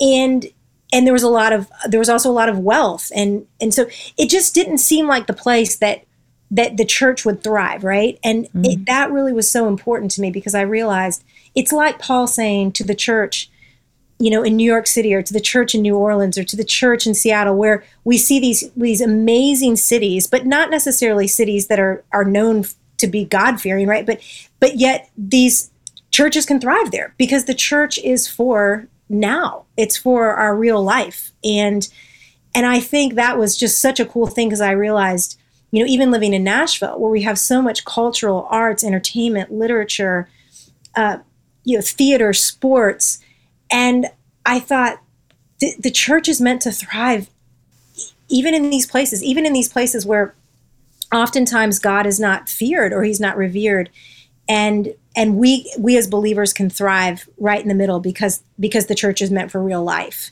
and 0.00 0.46
and 0.92 1.06
there 1.06 1.12
was 1.12 1.22
a 1.22 1.28
lot 1.28 1.52
of 1.52 1.70
there 1.88 2.00
was 2.00 2.08
also 2.08 2.30
a 2.30 2.32
lot 2.32 2.48
of 2.48 2.58
wealth. 2.58 3.10
And 3.14 3.46
and 3.60 3.72
so 3.72 3.86
it 4.16 4.28
just 4.28 4.54
didn't 4.54 4.78
seem 4.78 5.06
like 5.06 5.26
the 5.26 5.32
place 5.32 5.76
that 5.76 6.04
that 6.52 6.76
the 6.76 6.84
church 6.84 7.24
would 7.24 7.44
thrive 7.44 7.84
right? 7.84 8.18
And 8.24 8.46
mm-hmm. 8.46 8.64
it, 8.64 8.86
that 8.86 9.12
really 9.12 9.32
was 9.32 9.50
so 9.50 9.68
important 9.68 10.10
to 10.12 10.20
me 10.20 10.30
because 10.30 10.54
i 10.54 10.62
realized 10.62 11.22
it's 11.54 11.72
like 11.72 11.98
paul 12.00 12.26
saying 12.26 12.72
to 12.72 12.82
the 12.82 12.94
church 12.94 13.48
you 14.18 14.30
know 14.30 14.42
in 14.42 14.56
new 14.56 14.64
york 14.64 14.86
city 14.86 15.14
or 15.14 15.22
to 15.22 15.32
the 15.32 15.40
church 15.40 15.74
in 15.74 15.82
new 15.82 15.96
orleans 15.96 16.36
or 16.36 16.44
to 16.44 16.56
the 16.56 16.64
church 16.64 17.06
in 17.06 17.14
seattle 17.14 17.56
where 17.56 17.84
we 18.04 18.18
see 18.18 18.40
these 18.40 18.70
these 18.76 19.00
amazing 19.00 19.76
cities 19.76 20.26
but 20.26 20.44
not 20.44 20.70
necessarily 20.70 21.26
cities 21.26 21.68
that 21.68 21.78
are 21.78 22.04
are 22.12 22.24
known 22.24 22.64
to 23.00 23.06
be 23.06 23.24
god 23.24 23.60
fearing 23.60 23.88
right? 23.88 24.06
But 24.06 24.20
but 24.60 24.76
yet 24.76 25.10
these 25.18 25.70
churches 26.10 26.46
can 26.46 26.60
thrive 26.60 26.92
there 26.92 27.14
because 27.18 27.44
the 27.44 27.54
church 27.54 27.98
is 27.98 28.28
for 28.28 28.86
now. 29.10 29.64
It's 29.76 29.96
for 29.96 30.34
our 30.34 30.56
real 30.56 30.82
life. 30.82 31.32
And 31.44 31.88
and 32.54 32.66
I 32.66 32.80
think 32.80 33.14
that 33.14 33.38
was 33.38 33.56
just 33.56 33.80
such 33.80 34.00
a 34.00 34.06
cool 34.06 34.26
thing 34.26 34.48
because 34.48 34.60
I 34.60 34.72
realized, 34.72 35.38
you 35.70 35.80
know, 35.80 35.88
even 35.88 36.10
living 36.10 36.34
in 36.34 36.42
Nashville, 36.42 36.98
where 36.98 37.10
we 37.10 37.22
have 37.22 37.38
so 37.38 37.62
much 37.62 37.84
cultural 37.84 38.48
arts, 38.50 38.82
entertainment, 38.82 39.52
literature, 39.52 40.28
uh, 40.96 41.18
you 41.64 41.76
know, 41.76 41.82
theater, 41.82 42.32
sports, 42.32 43.18
and 43.70 44.06
I 44.44 44.58
thought 44.58 45.00
th- 45.60 45.76
the 45.76 45.92
church 45.92 46.28
is 46.28 46.40
meant 46.40 46.62
to 46.62 46.72
thrive, 46.72 47.30
even 48.28 48.52
in 48.54 48.68
these 48.68 48.86
places, 48.86 49.22
even 49.22 49.46
in 49.46 49.52
these 49.52 49.68
places 49.68 50.04
where 50.04 50.34
oftentimes 51.12 51.78
God 51.78 52.06
is 52.06 52.18
not 52.18 52.48
feared 52.48 52.92
or 52.92 53.04
He's 53.04 53.20
not 53.20 53.36
revered, 53.36 53.90
and 54.48 54.94
and 55.16 55.36
we 55.36 55.70
we 55.78 55.96
as 55.96 56.06
believers 56.06 56.52
can 56.52 56.70
thrive 56.70 57.28
right 57.38 57.60
in 57.60 57.68
the 57.68 57.74
middle 57.74 58.00
because 58.00 58.42
because 58.58 58.86
the 58.86 58.94
church 58.94 59.20
is 59.20 59.30
meant 59.30 59.50
for 59.50 59.62
real 59.62 59.82
life. 59.82 60.30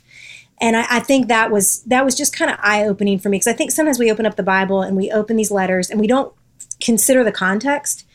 And 0.61 0.75
I, 0.75 0.85
I 0.89 0.99
think 0.99 1.27
that 1.27 1.51
was 1.51 1.83
that 1.83 2.05
was 2.05 2.15
just 2.15 2.35
kind 2.35 2.51
of 2.51 2.57
eye-opening 2.61 3.19
for 3.19 3.29
me 3.29 3.37
because 3.37 3.47
i 3.47 3.53
think 3.53 3.71
sometimes 3.71 3.99
we 3.99 4.11
open 4.11 4.25
up 4.25 4.35
the 4.35 4.43
bible 4.43 4.81
and 4.81 4.95
we 4.95 5.11
open 5.11 5.35
these 5.35 5.51
letters 5.51 5.89
and 5.89 5.99
we 5.99 6.07
don't 6.07 6.33
consider 6.81 7.23
the 7.23 7.31
context. 7.31 8.05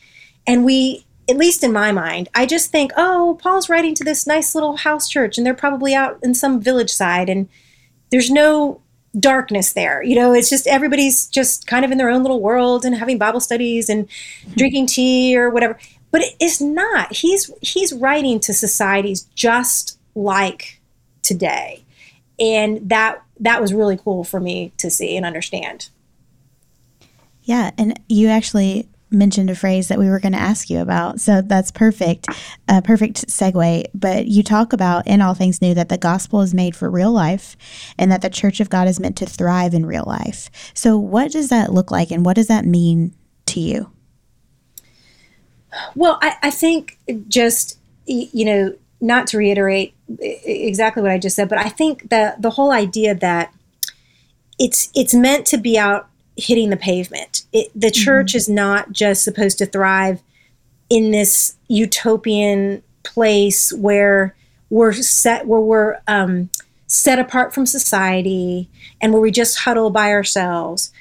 And 0.47 0.63
we 0.65 1.05
at 1.27 1.37
least 1.37 1.63
in 1.63 1.73
my 1.73 1.91
mind 1.91 2.29
i 2.35 2.45
just 2.45 2.71
think 2.71 2.91
oh 2.95 3.39
paul's 3.41 3.67
writing 3.67 3.95
to 3.95 4.03
this 4.03 4.27
nice 4.27 4.53
little 4.53 4.77
house 4.77 5.09
church 5.09 5.37
and 5.37 5.45
they're 5.45 5.55
probably 5.55 5.95
out 5.95 6.19
in 6.21 6.35
some 6.35 6.61
village 6.61 6.91
side 6.91 7.29
and 7.29 7.49
there's 8.11 8.29
no 8.29 8.79
darkness 9.19 9.73
there. 9.73 10.03
You 10.03 10.15
know 10.15 10.33
it's 10.33 10.49
just 10.49 10.67
everybody's 10.67 11.27
just 11.27 11.67
kind 11.67 11.85
of 11.85 11.91
in 11.91 11.97
their 11.97 12.09
own 12.09 12.21
little 12.21 12.41
world 12.41 12.85
and 12.85 12.95
having 12.95 13.17
bible 13.17 13.39
studies 13.39 13.89
and 13.89 14.07
drinking 14.55 14.87
tea 14.87 15.37
or 15.37 15.49
whatever 15.49 15.77
but 16.11 16.21
it 16.21 16.35
is 16.39 16.61
not. 16.61 17.13
He's 17.13 17.51
he's 17.61 17.93
writing 17.93 18.39
to 18.41 18.53
societies 18.53 19.23
just 19.35 19.99
like 20.15 20.79
today. 21.21 21.83
And 22.39 22.89
that 22.89 23.21
that 23.39 23.61
was 23.61 23.73
really 23.73 23.97
cool 23.97 24.23
for 24.23 24.39
me 24.39 24.71
to 24.77 24.89
see 24.89 25.17
and 25.17 25.25
understand. 25.25 25.89
Yeah 27.43 27.71
and 27.77 27.99
you 28.07 28.29
actually 28.29 28.87
mentioned 29.11 29.49
a 29.49 29.55
phrase 29.55 29.87
that 29.87 29.99
we 29.99 30.09
were 30.09 30.19
going 30.19 30.33
to 30.33 30.39
ask 30.39 30.69
you 30.69 30.79
about 30.79 31.21
so 31.21 31.39
that's 31.41 31.71
perfect 31.71 32.27
a 32.67 32.81
perfect 32.81 33.27
segue. 33.27 33.85
But 33.93 34.27
you 34.27 34.41
talk 34.41 34.73
about 34.73 35.07
in 35.07 35.21
all 35.21 35.33
things 35.33 35.61
new 35.61 35.73
that 35.73 35.89
the 35.89 35.97
gospel 35.97 36.41
is 36.41 36.53
made 36.53 36.75
for 36.75 36.89
real 36.89 37.11
life 37.11 37.55
and 37.97 38.11
that 38.11 38.21
the 38.21 38.29
church 38.29 38.59
of 38.59 38.69
god 38.69 38.87
is 38.87 38.99
meant 38.99 39.17
to 39.17 39.25
thrive 39.25 39.73
in 39.73 39.85
real 39.85 40.05
life. 40.07 40.49
So 40.73 40.97
what 40.97 41.31
does 41.31 41.49
that 41.49 41.73
look 41.73 41.91
like 41.91 42.11
and 42.11 42.25
what 42.25 42.35
does 42.35 42.47
that 42.47 42.65
mean 42.65 43.13
to 43.47 43.59
you 43.59 43.91
well, 45.95 46.17
I, 46.21 46.35
I 46.43 46.51
think 46.51 46.97
just, 47.27 47.79
you 48.05 48.45
know, 48.45 48.75
not 49.01 49.27
to 49.27 49.37
reiterate 49.37 49.93
exactly 50.19 51.01
what 51.01 51.11
I 51.11 51.17
just 51.17 51.35
said, 51.35 51.49
but 51.49 51.57
I 51.57 51.69
think 51.69 52.09
that 52.09 52.41
the 52.41 52.51
whole 52.51 52.71
idea 52.71 53.15
that 53.15 53.53
it's 54.57 54.89
it's 54.95 55.13
meant 55.13 55.45
to 55.47 55.57
be 55.57 55.77
out 55.77 56.07
hitting 56.37 56.69
the 56.69 56.77
pavement. 56.77 57.43
It, 57.51 57.71
the 57.75 57.87
mm-hmm. 57.87 58.03
church 58.03 58.27
mm-hmm. 58.29 58.37
is 58.37 58.49
not 58.49 58.91
just 58.91 59.23
supposed 59.23 59.57
to 59.59 59.65
thrive 59.65 60.21
in 60.89 61.11
this 61.11 61.55
utopian 61.67 62.83
place 63.03 63.73
where 63.73 64.35
we're 64.69 64.93
set 64.93 65.47
where 65.47 65.61
we're 65.61 65.97
um, 66.07 66.49
set 66.87 67.19
apart 67.19 67.53
from 67.53 67.65
society 67.65 68.69
and 69.01 69.11
where 69.11 69.21
we 69.21 69.31
just 69.31 69.59
huddle 69.59 69.89
by 69.89 70.11
ourselves, 70.11 70.91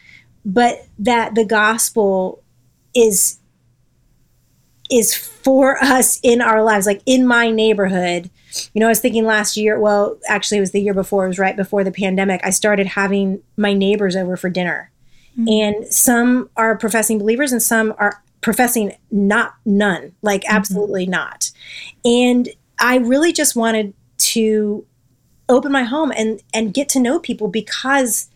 but 0.45 0.87
that 0.99 1.35
the 1.35 1.45
gospel 1.45 2.43
is 2.95 3.39
is 4.95 5.15
for 5.15 5.83
us 5.83 6.21
in 6.23 6.41
our 6.41 6.63
lives, 6.63 6.87
like 6.87 7.03
in 7.05 7.27
my 7.27 7.51
neighborhood. 7.51 8.31
You 8.73 8.81
know, 8.81 8.87
I 8.87 8.91
was 8.91 9.01
thinking 9.01 9.25
last 9.25 9.57
year, 9.57 9.79
well, 9.79 10.17
actually, 10.29 10.59
it 10.59 10.61
was 10.61 10.71
the 10.71 10.81
year 10.81 10.95
before, 10.95 11.25
it 11.25 11.29
was 11.29 11.39
right 11.39 11.57
before 11.57 11.83
the 11.83 11.91
pandemic. 11.91 12.41
I 12.45 12.51
started 12.51 12.87
having 12.87 13.43
my 13.57 13.73
neighbors 13.73 14.15
over 14.15 14.37
for 14.37 14.49
dinner. 14.49 14.91
Mm-hmm. 15.39 15.49
And 15.49 15.93
some 15.93 16.49
are 16.57 16.77
professing 16.77 17.19
believers 17.19 17.51
and 17.51 17.63
some 17.63 17.95
are 17.99 18.23
professing 18.41 18.93
not 19.11 19.55
none, 19.65 20.15
like 20.23 20.43
mm-hmm. 20.43 20.57
absolutely 20.57 21.07
not. 21.07 21.51
And 22.05 22.49
I 22.79 22.99
really 22.99 23.33
just 23.33 23.57
wanted 23.57 23.95
to 24.19 24.87
open 25.49 25.73
my 25.73 25.83
home 25.83 26.11
and 26.17 26.41
and 26.55 26.73
get 26.73 26.89
to 26.89 27.01
know 27.01 27.19
people 27.19 27.49
because 27.49 28.31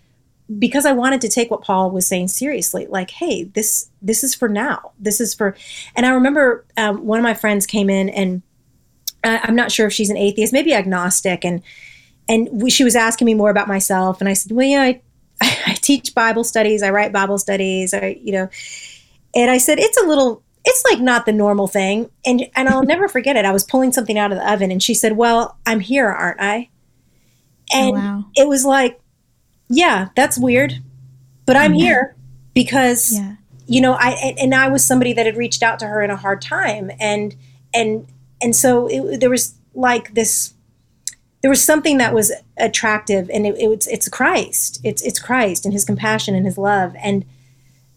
because 0.56 0.86
I 0.86 0.92
wanted 0.92 1.20
to 1.22 1.28
take 1.28 1.50
what 1.50 1.62
Paul 1.62 1.90
was 1.90 2.06
saying 2.06 2.28
seriously. 2.28 2.86
Like, 2.86 3.10
hey, 3.10 3.44
this 3.44 3.90
this 4.00 4.24
is 4.24 4.34
for 4.34 4.48
now. 4.48 4.92
This 4.98 5.20
is 5.20 5.34
for. 5.34 5.56
And 5.94 6.06
I 6.06 6.10
remember 6.10 6.64
um, 6.76 7.04
one 7.04 7.18
of 7.18 7.22
my 7.22 7.34
friends 7.34 7.66
came 7.66 7.90
in, 7.90 8.08
and 8.08 8.42
uh, 9.22 9.40
I'm 9.42 9.56
not 9.56 9.70
sure 9.70 9.86
if 9.86 9.92
she's 9.92 10.10
an 10.10 10.16
atheist, 10.16 10.52
maybe 10.52 10.72
agnostic, 10.72 11.44
and 11.44 11.62
and 12.28 12.48
we, 12.50 12.70
she 12.70 12.84
was 12.84 12.96
asking 12.96 13.26
me 13.26 13.34
more 13.34 13.50
about 13.50 13.68
myself, 13.68 14.20
and 14.20 14.28
I 14.28 14.32
said, 14.32 14.52
well, 14.52 14.66
yeah, 14.66 14.82
I, 14.82 15.02
I 15.66 15.74
teach 15.74 16.14
Bible 16.14 16.44
studies, 16.44 16.82
I 16.82 16.90
write 16.90 17.12
Bible 17.12 17.38
studies, 17.38 17.92
I 17.92 18.18
you 18.22 18.32
know, 18.32 18.48
and 19.34 19.50
I 19.50 19.58
said 19.58 19.78
it's 19.78 19.98
a 19.98 20.06
little. 20.06 20.42
It's 20.64 20.84
like 20.90 21.00
not 21.00 21.24
the 21.24 21.32
normal 21.32 21.66
thing, 21.66 22.10
and 22.24 22.46
and 22.56 22.68
I'll 22.68 22.84
never 22.84 23.08
forget 23.08 23.36
it. 23.36 23.44
I 23.44 23.52
was 23.52 23.64
pulling 23.64 23.92
something 23.92 24.18
out 24.18 24.32
of 24.32 24.38
the 24.38 24.50
oven, 24.50 24.70
and 24.70 24.82
she 24.82 24.94
said, 24.94 25.16
"Well, 25.16 25.58
I'm 25.66 25.80
here, 25.80 26.08
aren't 26.08 26.40
I?" 26.40 26.70
Oh, 27.72 27.78
and 27.78 27.96
oh, 27.96 28.00
wow. 28.00 28.24
it 28.34 28.48
was 28.48 28.64
like 28.64 29.00
yeah, 29.68 30.08
that's 30.16 30.38
weird, 30.38 30.80
but 31.46 31.56
I'm 31.56 31.72
mm-hmm. 31.72 31.80
here 31.80 32.16
because 32.54 33.12
yeah. 33.12 33.36
you 33.66 33.80
know 33.80 33.92
I 33.92 34.34
and 34.38 34.54
I 34.54 34.68
was 34.68 34.84
somebody 34.84 35.12
that 35.12 35.26
had 35.26 35.36
reached 35.36 35.62
out 35.62 35.78
to 35.80 35.86
her 35.86 36.02
in 36.02 36.10
a 36.10 36.16
hard 36.16 36.40
time, 36.40 36.90
and 36.98 37.36
and 37.74 38.06
and 38.40 38.56
so 38.56 38.86
it, 38.86 39.20
there 39.20 39.30
was 39.30 39.54
like 39.74 40.14
this. 40.14 40.54
There 41.40 41.50
was 41.50 41.62
something 41.62 41.98
that 41.98 42.14
was 42.14 42.32
attractive, 42.56 43.30
and 43.32 43.46
it, 43.46 43.56
it 43.58 43.68
was 43.68 43.86
it's 43.86 44.08
Christ. 44.08 44.80
It's 44.82 45.02
it's 45.02 45.20
Christ 45.20 45.64
and 45.64 45.72
His 45.72 45.84
compassion 45.84 46.34
and 46.34 46.46
His 46.46 46.58
love, 46.58 46.94
and 46.98 47.24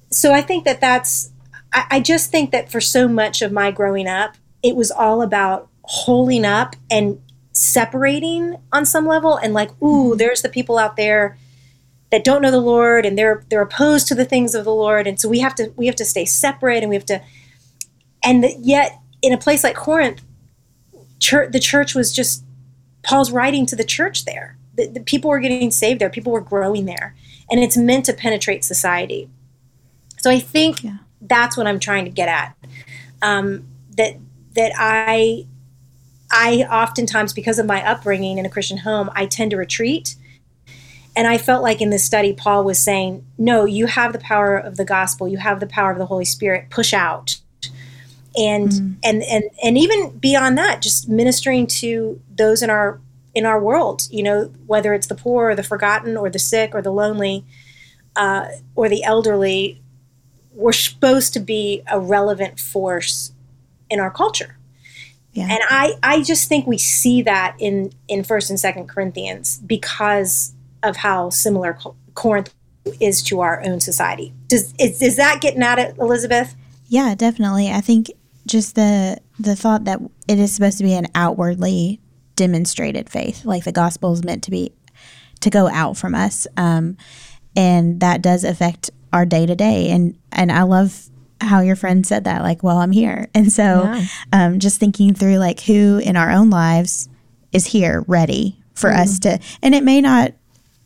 so 0.10 0.34
I 0.34 0.42
think 0.42 0.66
that 0.66 0.82
that's. 0.82 1.32
I, 1.74 1.86
I 1.90 2.00
just 2.02 2.32
think 2.32 2.52
that 2.52 2.70
for 2.70 2.82
so 2.82 3.08
much 3.08 3.42
of 3.42 3.52
my 3.52 3.72
growing 3.72 4.08
up, 4.08 4.36
it 4.62 4.76
was 4.76 4.92
all 4.92 5.22
about 5.22 5.70
holding 5.84 6.46
up 6.46 6.76
and 6.90 7.22
separating 7.54 8.58
on 8.72 8.86
some 8.86 9.06
level 9.06 9.36
and 9.36 9.54
like 9.54 9.72
ooh 9.82 10.12
mm-hmm. 10.12 10.18
there's 10.18 10.42
the 10.42 10.50
people 10.50 10.78
out 10.78 10.96
there 10.96 11.38
that 12.12 12.24
don't 12.24 12.42
know 12.42 12.52
the 12.52 12.60
Lord 12.60 13.06
and 13.06 13.18
they're 13.18 13.44
they're 13.50 13.62
opposed 13.62 14.08
to 14.08 14.16
the 14.16 14.26
things 14.26 14.54
of 14.54 14.66
the 14.66 14.74
Lord, 14.74 15.08
and 15.08 15.20
so 15.20 15.28
we 15.30 15.40
have 15.40 15.56
to 15.56 15.74
we 15.76 15.88
have 15.88 15.96
to 15.96 16.06
stay 16.06 16.26
separate 16.26 16.84
and 16.84 16.90
we 16.90 16.96
have 16.96 17.06
to, 17.06 17.22
and 18.24 18.46
yet 18.60 19.00
in 19.22 19.34
a 19.34 19.38
place 19.38 19.64
like 19.64 19.76
Corinth, 19.76 20.22
church, 21.20 21.52
the 21.52 21.60
church 21.60 21.96
was 21.96 22.14
just 22.14 22.44
Paul's 23.04 23.32
writing 23.32 23.66
to 23.68 23.76
the 23.76 23.84
church 23.84 24.26
there. 24.26 24.58
The, 24.76 24.88
the 24.88 25.00
people 25.00 25.30
were 25.30 25.40
getting 25.40 25.72
saved 25.72 26.02
there. 26.02 26.10
People 26.10 26.32
were 26.32 26.42
growing 26.42 26.86
there, 26.86 27.16
and 27.50 27.62
it's 27.62 27.78
meant 27.78 28.06
to 28.06 28.14
penetrate 28.14 28.64
society. 28.64 29.30
So 30.20 30.30
I 30.30 30.40
think 30.40 30.84
yeah. 30.84 30.98
that's 31.22 31.58
what 31.58 31.66
I'm 31.66 31.80
trying 31.80 32.06
to 32.06 32.12
get 32.12 32.28
at. 32.28 32.56
Um, 33.22 33.68
that 33.98 34.18
that 34.56 34.74
I 34.78 35.46
I 36.30 36.66
oftentimes 36.70 37.34
because 37.34 37.60
of 37.60 37.66
my 37.66 37.86
upbringing 37.88 38.38
in 38.38 38.46
a 38.46 38.50
Christian 38.50 38.80
home, 38.80 39.10
I 39.16 39.26
tend 39.26 39.52
to 39.52 39.58
retreat 39.58 40.16
and 41.16 41.28
I 41.28 41.38
felt 41.38 41.62
like 41.62 41.82
in 41.82 41.90
this 41.90 42.04
study, 42.04 42.34
Paul 42.34 42.64
was 42.64 42.80
saying, 42.80 43.26
no, 43.38 43.66
you 43.66 43.88
have 43.88 44.14
the 44.14 44.20
power 44.20 44.58
of 44.58 44.78
the 44.78 44.86
gospel, 44.86 45.28
you 45.28 45.38
have 45.38 45.60
the 45.60 45.68
power 45.68 45.92
of 45.92 45.98
the 45.98 46.06
Holy 46.06 46.26
Spirit, 46.26 46.70
push 46.70 46.94
out. 46.94 47.38
And 48.38 48.70
mm. 48.70 48.96
and 49.04 49.24
and 49.24 49.44
and 49.62 49.78
even 49.78 50.18
beyond 50.18 50.58
that, 50.58 50.82
just 50.82 51.10
ministering 51.10 51.68
to 51.68 52.22
those 52.34 52.62
in 52.62 52.70
our 52.70 53.02
in 53.34 53.46
our 53.46 53.60
world, 53.60 54.08
you 54.10 54.24
know, 54.24 54.54
whether 54.68 54.94
it's 54.94 55.08
the 55.08 55.16
poor 55.16 55.50
or 55.50 55.56
the 55.56 55.64
forgotten 55.64 56.16
or 56.16 56.30
the 56.30 56.40
sick 56.40 56.74
or 56.74 56.82
the 56.82 56.92
lonely 56.92 57.46
uh, 58.16 58.48
or 58.76 58.88
the 58.88 59.04
elderly, 59.04 59.82
we're 60.54 60.72
supposed 60.72 61.34
to 61.34 61.40
be 61.40 61.82
a 61.92 62.00
relevant 62.00 62.60
force 62.60 63.34
in 63.90 64.00
our 64.00 64.12
culture. 64.12 64.58
Yeah. 65.34 65.48
And 65.50 65.60
I, 65.70 65.94
I 66.04 66.24
just 66.24 66.50
think 66.50 66.68
we 66.68 66.78
see 66.78 67.22
that 67.24 67.56
in 67.60 67.94
in 68.08 68.24
First 68.24 68.50
and 68.50 68.60
Second 68.60 68.88
Corinthians 68.88 69.60
because 69.60 70.54
of 70.84 70.98
how 70.98 71.30
similar 71.30 71.78
Corinth 72.14 72.54
is 73.00 73.22
to 73.24 73.42
our 73.42 73.64
own 73.66 73.80
society. 73.80 74.34
Does 74.48 74.74
is, 74.80 75.02
is 75.02 75.16
that 75.18 75.42
getting 75.42 75.62
at 75.62 75.80
it, 75.80 75.98
Elizabeth? 75.98 76.56
Yeah, 76.88 77.16
definitely. 77.16 77.72
I 77.72 77.82
think 77.82 78.12
just 78.48 78.76
the 78.76 79.20
the 79.40 79.56
thought 79.56 79.86
that 79.86 80.00
it 80.28 80.40
is 80.40 80.54
supposed 80.54 80.78
to 80.80 80.84
be 80.84 80.94
an 80.94 81.08
outwardly 81.16 82.00
demonstrated 82.36 83.10
faith, 83.10 83.46
like 83.46 83.64
the 83.64 83.72
gospel 83.72 84.14
is 84.14 84.24
meant 84.24 84.44
to 84.44 84.52
be 84.52 84.72
to 85.42 85.50
go 85.50 85.68
out 85.68 85.98
from 85.98 86.16
us, 86.16 86.48
um, 86.58 86.98
and 87.56 88.00
that 88.00 88.22
does 88.22 88.44
affect 88.44 88.90
our 89.14 89.26
day 89.26 89.46
to 89.46 89.56
day. 89.56 89.90
And 89.90 90.18
and 90.32 90.52
I 90.52 90.64
love 90.64 91.08
how 91.40 91.62
your 91.62 91.76
friend 91.76 92.06
said 92.06 92.24
that, 92.26 92.44
like, 92.44 92.64
well, 92.64 92.78
I'm 92.78 92.92
here, 92.92 93.30
and 93.34 93.52
so 93.52 93.84
yeah. 93.84 94.06
um, 94.34 94.60
just 94.60 94.80
thinking 94.80 95.14
through 95.14 95.38
like 95.38 95.62
who 95.62 96.00
in 96.04 96.18
our 96.18 96.32
own 96.32 96.50
lives 96.50 97.10
is 97.52 97.68
here 97.68 98.04
ready 98.08 98.60
for 98.74 98.90
mm. 98.90 99.00
us 99.00 99.20
to, 99.20 99.40
and 99.62 99.76
it 99.76 99.84
may 99.84 100.02
not 100.02 100.34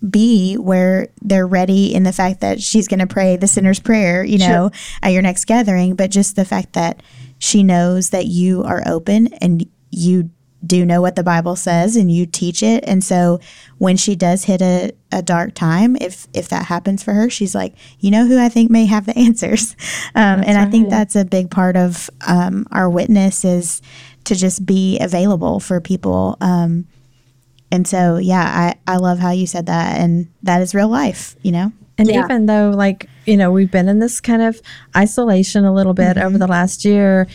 be 0.07 0.55
where 0.55 1.07
they're 1.21 1.47
ready 1.47 1.93
in 1.93 2.03
the 2.03 2.13
fact 2.13 2.41
that 2.41 2.61
she's 2.61 2.87
going 2.87 2.99
to 2.99 3.07
pray 3.07 3.37
the 3.37 3.47
sinner's 3.47 3.79
prayer, 3.79 4.23
you 4.23 4.37
know, 4.37 4.69
sure. 4.71 4.99
at 5.01 5.11
your 5.11 5.21
next 5.21 5.45
gathering, 5.45 5.95
but 5.95 6.11
just 6.11 6.35
the 6.35 6.45
fact 6.45 6.73
that 6.73 7.01
she 7.39 7.63
knows 7.63 8.09
that 8.11 8.25
you 8.25 8.63
are 8.63 8.83
open 8.85 9.33
and 9.35 9.67
you 9.89 10.29
do 10.65 10.85
know 10.85 11.01
what 11.01 11.15
the 11.15 11.23
Bible 11.23 11.55
says 11.55 11.95
and 11.95 12.11
you 12.11 12.25
teach 12.25 12.63
it. 12.63 12.83
And 12.87 13.03
so 13.03 13.39
when 13.77 13.97
she 13.97 14.15
does 14.15 14.45
hit 14.45 14.61
a, 14.61 14.91
a 15.11 15.21
dark 15.21 15.53
time, 15.53 15.95
if 15.97 16.27
if 16.33 16.49
that 16.49 16.65
happens 16.65 17.03
for 17.03 17.13
her, 17.13 17.29
she's 17.29 17.53
like, 17.53 17.75
you 17.99 18.11
know 18.11 18.25
who 18.25 18.39
I 18.39 18.49
think 18.49 18.71
may 18.71 18.85
have 18.85 19.05
the 19.05 19.17
answers. 19.17 19.75
Um, 20.15 20.41
and 20.41 20.55
right. 20.55 20.67
I 20.67 20.71
think 20.71 20.89
that's 20.89 21.15
a 21.15 21.25
big 21.25 21.51
part 21.51 21.77
of 21.77 22.09
um, 22.27 22.67
our 22.71 22.89
witness 22.89 23.45
is 23.45 23.81
to 24.25 24.35
just 24.35 24.65
be 24.65 24.99
available 24.99 25.59
for 25.59 25.79
people. 25.79 26.37
Um, 26.41 26.87
and 27.75 27.85
so, 27.85 28.15
yeah, 28.15 28.73
I, 28.87 28.93
I 28.93 28.95
love 28.95 29.19
how 29.19 29.31
you 29.31 29.45
said 29.45 29.65
that. 29.65 29.99
And 29.99 30.31
that 30.43 30.61
is 30.61 30.73
real 30.73 30.87
life, 30.87 31.35
you 31.41 31.51
know? 31.51 31.73
And 31.97 32.07
yeah. 32.07 32.23
even 32.23 32.45
though, 32.45 32.69
like, 32.69 33.09
you 33.25 33.35
know, 33.35 33.51
we've 33.51 33.69
been 33.69 33.89
in 33.89 33.99
this 33.99 34.21
kind 34.21 34.41
of 34.41 34.61
isolation 34.95 35.65
a 35.65 35.73
little 35.73 35.93
bit 35.93 36.15
mm-hmm. 36.15 36.25
over 36.25 36.37
the 36.37 36.47
last 36.47 36.85
year, 36.85 37.27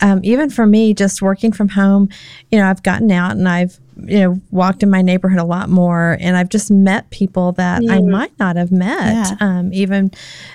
um, 0.00 0.20
even 0.22 0.48
for 0.48 0.64
me, 0.64 0.94
just 0.94 1.20
working 1.20 1.50
from 1.50 1.70
home, 1.70 2.08
you 2.52 2.58
know, 2.58 2.70
I've 2.70 2.84
gotten 2.84 3.10
out 3.10 3.32
and 3.32 3.48
I've 3.48 3.80
you 4.04 4.20
know 4.20 4.40
walked 4.50 4.82
in 4.82 4.90
my 4.90 5.02
neighborhood 5.02 5.38
a 5.38 5.44
lot 5.44 5.68
more 5.68 6.16
and 6.20 6.36
i've 6.36 6.48
just 6.48 6.70
met 6.70 7.08
people 7.10 7.52
that 7.52 7.82
i 7.88 8.00
might 8.00 8.36
not 8.38 8.56
have 8.56 8.72
met 8.72 9.28
yeah. 9.30 9.36
um, 9.40 9.72
even 9.72 10.10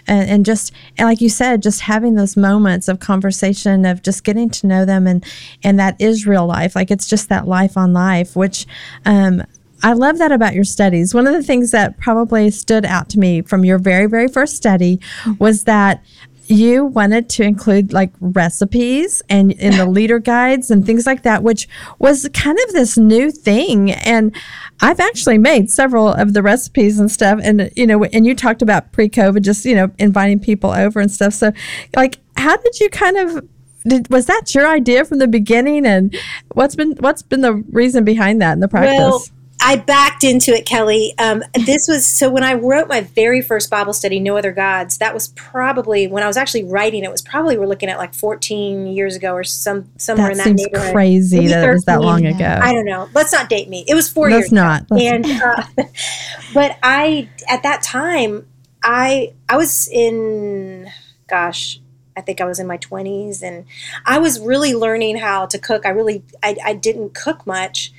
and, 0.07 0.29
and 0.29 0.45
just 0.45 0.71
and 0.97 1.07
like 1.07 1.21
you 1.21 1.29
said 1.29 1.61
just 1.61 1.81
having 1.81 2.15
those 2.15 2.35
moments 2.37 2.87
of 2.87 2.99
conversation 2.99 3.85
of 3.85 4.01
just 4.01 4.23
getting 4.23 4.49
to 4.49 4.67
know 4.67 4.85
them 4.85 5.07
and 5.07 5.25
and 5.63 5.79
that 5.79 5.99
is 5.99 6.25
real 6.25 6.45
life 6.45 6.75
like 6.75 6.91
it's 6.91 7.07
just 7.07 7.29
that 7.29 7.47
life 7.47 7.77
on 7.77 7.93
life 7.93 8.35
which 8.35 8.65
um, 9.05 9.41
I 9.83 9.93
love 9.93 10.17
that 10.17 10.31
about 10.31 10.55
your 10.55 10.63
studies. 10.63 11.13
One 11.13 11.27
of 11.27 11.33
the 11.33 11.43
things 11.43 11.69
that 11.69 11.99
probably 11.99 12.49
stood 12.49 12.85
out 12.85 13.07
to 13.09 13.19
me 13.19 13.41
from 13.41 13.63
your 13.63 13.77
very, 13.77 14.07
very 14.07 14.27
first 14.27 14.55
study 14.55 14.99
was 15.37 15.65
that 15.65 16.03
you 16.47 16.85
wanted 16.85 17.29
to 17.29 17.43
include 17.43 17.93
like 17.93 18.13
recipes 18.19 19.21
and 19.29 19.51
in 19.53 19.77
the 19.77 19.85
leader 19.89 20.19
guides 20.19 20.69
and 20.69 20.85
things 20.85 21.05
like 21.05 21.23
that, 21.23 21.43
which 21.43 21.67
was 21.99 22.29
kind 22.33 22.57
of 22.67 22.73
this 22.73 22.97
new 22.97 23.31
thing. 23.31 23.91
And 23.91 24.35
I've 24.81 24.99
actually 24.99 25.37
made 25.37 25.69
several 25.71 26.07
of 26.07 26.33
the 26.33 26.41
recipes 26.41 26.99
and 26.99 27.11
stuff. 27.11 27.39
And, 27.43 27.71
you 27.75 27.87
know, 27.87 28.03
and 28.05 28.25
you 28.25 28.35
talked 28.35 28.61
about 28.61 28.91
pre 28.91 29.09
COVID, 29.09 29.41
just, 29.41 29.65
you 29.65 29.75
know, 29.75 29.91
inviting 29.97 30.39
people 30.39 30.71
over 30.71 30.99
and 30.99 31.11
stuff. 31.11 31.33
So, 31.33 31.51
like, 31.95 32.19
how 32.37 32.57
did 32.57 32.79
you 32.79 32.89
kind 32.89 33.17
of 33.17 33.47
did, 33.87 34.09
was 34.09 34.25
that 34.25 34.53
your 34.53 34.67
idea 34.67 35.05
from 35.05 35.19
the 35.19 35.27
beginning 35.27 35.85
and 35.85 36.15
what's 36.53 36.75
been 36.75 36.95
what's 36.99 37.21
been 37.21 37.41
the 37.41 37.53
reason 37.71 38.03
behind 38.03 38.41
that 38.41 38.53
in 38.53 38.59
the 38.59 38.67
practice 38.67 38.97
well, 38.97 39.23
I 39.61 39.77
backed 39.77 40.23
into 40.23 40.53
it, 40.53 40.65
Kelly. 40.65 41.13
Um, 41.17 41.43
this 41.65 41.87
was 41.87 42.05
so 42.05 42.29
when 42.29 42.43
I 42.43 42.53
wrote 42.53 42.87
my 42.87 43.01
very 43.01 43.41
first 43.41 43.69
Bible 43.69 43.93
study, 43.93 44.19
No 44.19 44.37
Other 44.37 44.51
Gods. 44.51 44.97
That 44.97 45.13
was 45.13 45.29
probably 45.29 46.07
when 46.07 46.23
I 46.23 46.27
was 46.27 46.37
actually 46.37 46.65
writing. 46.65 47.03
It 47.03 47.11
was 47.11 47.21
probably 47.21 47.57
we're 47.57 47.65
looking 47.65 47.89
at 47.89 47.97
like 47.97 48.13
14 48.13 48.87
years 48.87 49.15
ago 49.15 49.33
or 49.33 49.43
some 49.43 49.89
somewhere 49.97 50.27
that 50.27 50.31
in 50.33 50.37
that 50.37 50.43
seems 50.43 50.61
neighborhood. 50.61 50.93
Crazy 50.93 51.37
Maybe 51.37 51.47
that 51.49 51.61
13. 51.61 51.69
it 51.69 51.73
was 51.73 51.85
that 51.85 52.01
long 52.01 52.25
ago. 52.25 52.59
I 52.61 52.73
don't 52.73 52.85
know. 52.85 53.09
Let's 53.13 53.31
not 53.31 53.49
date 53.49 53.69
me. 53.69 53.85
It 53.87 53.95
was 53.95 54.09
4 54.09 54.29
Let's 54.29 54.43
years. 54.43 54.51
Not. 54.51 54.85
Let's 54.89 55.03
and 55.03 55.25
uh, 55.25 55.63
but 56.53 56.77
I 56.83 57.29
at 57.49 57.63
that 57.63 57.81
time 57.81 58.45
I 58.83 59.33
I 59.49 59.57
was 59.57 59.87
in 59.87 60.91
gosh 61.27 61.79
I 62.17 62.21
think 62.21 62.39
I 62.39 62.45
was 62.45 62.59
in 62.59 62.67
my 62.67 62.77
20s 62.77 63.41
and 63.43 63.65
I 64.05 64.19
was 64.19 64.39
really 64.39 64.73
learning 64.73 65.17
how 65.17 65.47
to 65.47 65.59
cook. 65.59 65.85
I 65.85 65.89
really 65.89 66.23
I, 66.43 66.55
I 66.63 66.73
didn't 66.73 67.13
cook 67.13 67.45
much 67.45 67.91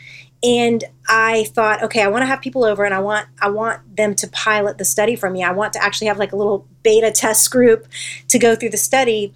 and 0.43 0.85
I 1.09 1.45
thought, 1.45 1.83
okay, 1.83 2.03
I 2.03 2.09
want 2.09 2.23
to 2.23 2.27
have 2.27 2.41
people 2.41 2.65
over 2.65 2.85
and 2.85 2.95
I 2.95 3.01
want 3.01 3.27
I 3.41 3.49
want 3.49 3.97
them 3.97 4.15
to 4.17 4.29
pilot 4.29 4.79
the 4.79 4.85
study 4.85 5.17
for 5.17 5.31
me. 5.31 5.43
I 5.43 5.53
want 5.53 5.73
to 5.75 5.83
actually 5.83 6.09
have 6.09 6.19
like 6.19 6.33
a 6.33 6.37
little 6.37 6.67
beta 6.83 7.11
test 7.11 7.51
group 7.51 7.87
to 8.29 8.39
go 8.39 8.55
through 8.55 8.71
the 8.71 8.77
study. 8.77 9.33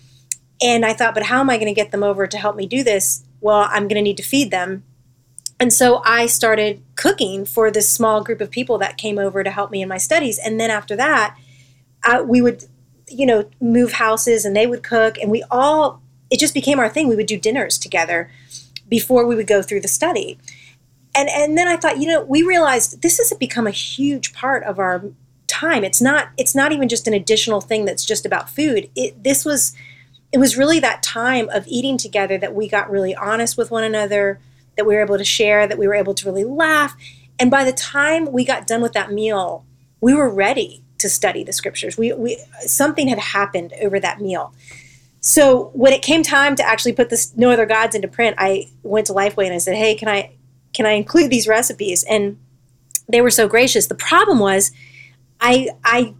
And 0.63 0.85
I 0.85 0.93
thought, 0.93 1.15
but 1.15 1.25
how 1.25 1.41
am 1.41 1.49
I 1.49 1.57
going 1.57 1.75
to 1.75 1.75
get 1.75 1.91
them 1.91 2.03
over 2.03 2.27
to 2.27 2.37
help 2.37 2.55
me 2.55 2.67
do 2.67 2.85
this? 2.85 3.25
Well, 3.41 3.67
I'm 3.71 3.85
going 3.85 3.97
to 3.97 4.03
need 4.03 4.19
to 4.19 4.23
feed 4.23 4.51
them. 4.51 4.85
And 5.59 5.73
so 5.73 6.03
I 6.05 6.27
started 6.27 6.83
cooking 6.97 7.45
for 7.45 7.71
this 7.71 7.89
small 7.89 8.23
group 8.23 8.41
of 8.41 8.51
people 8.51 8.77
that 8.79 8.99
came 8.99 9.19
over 9.19 9.43
to 9.43 9.51
help 9.51 9.71
me 9.71 9.81
in 9.83 9.89
my 9.89 9.99
studies. 9.99 10.39
And 10.39 10.61
then 10.61 10.71
after 10.71 10.97
that, 10.97 11.37
I, 12.05 12.21
we 12.21 12.43
would, 12.43 12.65
you 13.09 13.25
know, 13.25 13.49
move 13.61 13.93
houses 13.93 14.45
and 14.45 14.55
they 14.55 14.67
would 14.67 14.83
cook. 14.83 15.17
And 15.19 15.31
we 15.31 15.45
all, 15.51 16.03
it 16.31 16.39
just 16.39 16.55
became 16.55 16.79
our 16.79 16.89
thing. 16.89 17.09
We 17.09 17.17
would 17.17 17.27
do 17.27 17.39
dinners 17.39 17.79
together 17.79 18.31
before 18.89 19.27
we 19.27 19.35
would 19.35 19.47
go 19.47 19.63
through 19.63 19.81
the 19.81 19.89
study 19.89 20.39
and 21.15 21.29
and 21.29 21.59
then 21.59 21.69
I 21.69 21.77
thought, 21.77 21.99
you 21.99 22.07
know, 22.07 22.23
we 22.23 22.43
realized 22.43 23.03
this 23.03 23.19
has 23.19 23.33
become 23.39 23.67
a 23.67 23.73
huge 23.73 24.33
part 24.33 24.63
of 24.65 24.79
our 24.79 25.05
time. 25.47 25.85
It's 25.85 26.01
not 26.01 26.29
it's 26.37 26.55
not 26.55 26.73
even 26.73 26.89
just 26.89 27.09
an 27.09 27.15
additional 27.15 27.61
thing 27.61 27.85
that's 27.85 28.05
just 28.05 28.25
about 28.25 28.49
food. 28.49 28.89
It 28.95 29.23
this 29.23 29.45
was 29.45 29.75
it 30.33 30.39
was 30.39 30.57
really 30.57 30.79
that 30.81 31.03
time 31.03 31.49
of 31.51 31.67
eating 31.67 31.99
together 31.99 32.39
that 32.39 32.55
we 32.55 32.69
got 32.69 32.91
really 32.91 33.15
honest 33.15 33.57
with 33.57 33.71
one 33.71 33.83
another, 33.83 34.39
that 34.77 34.87
we 34.87 34.95
were 34.95 35.03
able 35.03 35.19
to 35.19 35.25
share, 35.25 35.67
that 35.67 35.79
we 35.79 35.89
were 35.89 35.95
able 35.95 36.15
to 36.15 36.27
really 36.27 36.45
laugh. 36.45 36.97
And 37.39 37.51
by 37.51 37.65
the 37.65 37.73
time 37.73 38.31
we 38.31 38.45
got 38.45 38.67
done 38.67 38.81
with 38.81 38.93
that 38.93 39.11
meal, 39.11 39.65
we 40.01 40.15
were 40.15 40.29
ready 40.29 40.85
to 40.99 41.09
study 41.09 41.43
the 41.43 41.53
scriptures. 41.53 41.99
We, 41.99 42.13
we 42.13 42.39
something 42.61 43.09
had 43.09 43.19
happened 43.19 43.73
over 43.83 43.99
that 43.99 44.21
meal. 44.21 44.55
So 45.21 45.71
when 45.75 45.93
it 45.93 46.03
came 46.03 46.23
time 46.23 46.55
to 46.57 46.67
actually 46.67 46.93
put 46.93 47.11
this 47.11 47.37
no 47.37 47.51
other 47.51 47.67
gods 47.67 47.95
into 47.95 48.09
print, 48.09 48.37
I 48.39 48.69
went 48.83 49.07
to 49.09 49.13
Lifeway 49.13 49.47
and 49.47 49.55
I 49.55 49.59
said, 49.59 49.77
"Hey, 49.77 49.95
can 49.95 50.09
I 50.09 50.33
can 50.73 50.87
I 50.87 50.93
include 50.93 51.31
these 51.31 51.49
recipes?" 51.49 52.05
And 52.05 52.39
they 53.09 53.21
were 53.21 53.31
so 53.31 53.49
gracious. 53.49 53.87
The 53.87 53.95
problem 53.95 54.39
was, 54.39 54.73
I 55.41 55.69
I 55.85 56.15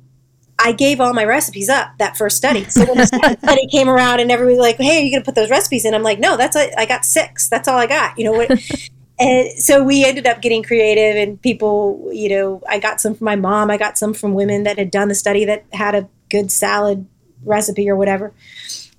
I 0.59 0.73
gave 0.73 1.01
all 1.01 1.15
my 1.15 1.25
recipes 1.25 1.69
up 1.69 1.93
that 1.99 2.17
first 2.17 2.37
study. 2.37 2.65
So 2.65 2.85
when 2.85 2.99
the 2.99 3.07
study 3.43 3.67
came 3.69 3.89
around 3.89 4.21
and 4.21 4.31
everybody 4.31 4.57
was 4.57 4.63
like, 4.63 4.77
"Hey, 4.77 5.01
are 5.01 5.05
you 5.05 5.11
going 5.11 5.23
to 5.23 5.27
put 5.27 5.35
those 5.35 5.51
recipes 5.51 5.85
in?" 5.85 5.95
I'm 5.95 6.03
like, 6.03 6.19
"No, 6.19 6.37
that's 6.37 6.57
a, 6.57 6.79
I 6.79 6.87
got 6.87 7.05
six. 7.05 7.49
That's 7.49 7.69
all 7.69 7.79
I 7.79 7.87
got." 7.87 8.19
You 8.19 8.25
know 8.25 8.33
what? 8.33 8.51
and 9.19 9.59
so 9.59 9.83
we 9.83 10.05
ended 10.05 10.27
up 10.27 10.43
getting 10.43 10.63
creative, 10.63 11.17
and 11.17 11.41
people, 11.41 12.11
you 12.13 12.29
know, 12.29 12.63
I 12.69 12.79
got 12.79 13.01
some 13.01 13.15
from 13.15 13.25
my 13.25 13.37
mom. 13.37 13.71
I 13.71 13.77
got 13.77 13.99
some 13.99 14.15
from 14.15 14.35
women 14.35 14.65
that 14.65 14.79
had 14.79 14.91
done 14.91 15.09
the 15.09 15.15
study 15.15 15.45
that 15.47 15.65
had 15.73 15.95
a 15.95 16.09
good 16.31 16.51
salad 16.53 17.07
recipe 17.43 17.89
or 17.89 17.97
whatever 17.97 18.35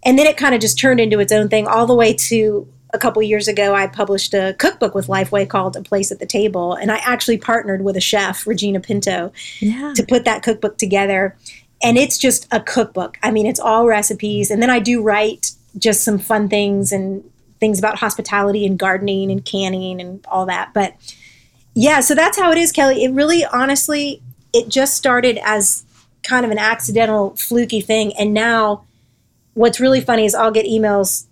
and 0.04 0.18
then 0.18 0.26
it 0.26 0.38
kind 0.38 0.56
of 0.56 0.62
just 0.62 0.80
turned 0.80 1.00
into 1.00 1.20
its 1.20 1.32
own 1.32 1.50
thing 1.50 1.68
all 1.68 1.86
the 1.86 1.96
way 1.96 2.14
to 2.14 2.68
a 2.94 3.00
couple 3.00 3.22
years 3.22 3.48
ago 3.48 3.74
i 3.74 3.88
published 3.88 4.34
a 4.34 4.56
cookbook 4.60 4.94
with 4.94 5.08
lifeway 5.08 5.48
called 5.48 5.76
a 5.76 5.82
place 5.82 6.12
at 6.12 6.20
the 6.20 6.26
table 6.26 6.74
and 6.74 6.92
i 6.92 6.98
actually 6.98 7.38
partnered 7.38 7.84
with 7.84 7.96
a 7.96 8.02
chef 8.02 8.46
regina 8.46 8.80
pinto 8.80 9.32
yeah. 9.60 9.94
to 9.96 10.06
put 10.06 10.26
that 10.26 10.44
cookbook 10.44 10.78
together. 10.78 11.36
And 11.84 11.98
it's 11.98 12.18
just 12.18 12.48
a 12.52 12.60
cookbook. 12.60 13.18
I 13.24 13.32
mean 13.32 13.46
it's 13.46 13.60
all 13.60 13.88
recipes. 13.88 14.52
And 14.52 14.62
then 14.62 14.70
i 14.70 14.80
do 14.80 15.02
write 15.02 15.52
just 15.78 16.04
some 16.04 16.20
fun 16.20 16.50
things 16.50 16.92
and 16.92 17.24
things 17.60 17.80
about 17.80 18.00
hospitality 18.00 18.66
and 18.66 18.78
gardening 18.78 19.32
and 19.32 19.46
canning 19.46 20.02
and 20.02 20.26
all 20.28 20.46
that. 20.46 20.74
But 20.74 20.96
yeah 21.74 22.02
so 22.02 22.14
that's 22.16 22.38
how 22.38 22.52
it 22.52 22.58
is 22.58 22.72
kelly. 22.72 23.04
It 23.04 23.12
really 23.12 23.46
honestly 23.46 24.22
it 24.54 24.68
just 24.68 24.96
started 24.96 25.40
as 25.44 25.84
kind 26.24 26.46
of 26.46 26.52
an 26.52 26.58
accidental 26.58 27.36
fluky 27.36 27.82
thing. 27.82 28.14
And 28.18 28.34
now 28.34 28.86
what's 29.54 29.80
really 29.80 30.02
funny 30.02 30.26
is 30.26 30.36
I'll 30.36 30.52
get 30.52 30.66
emails 30.66 31.26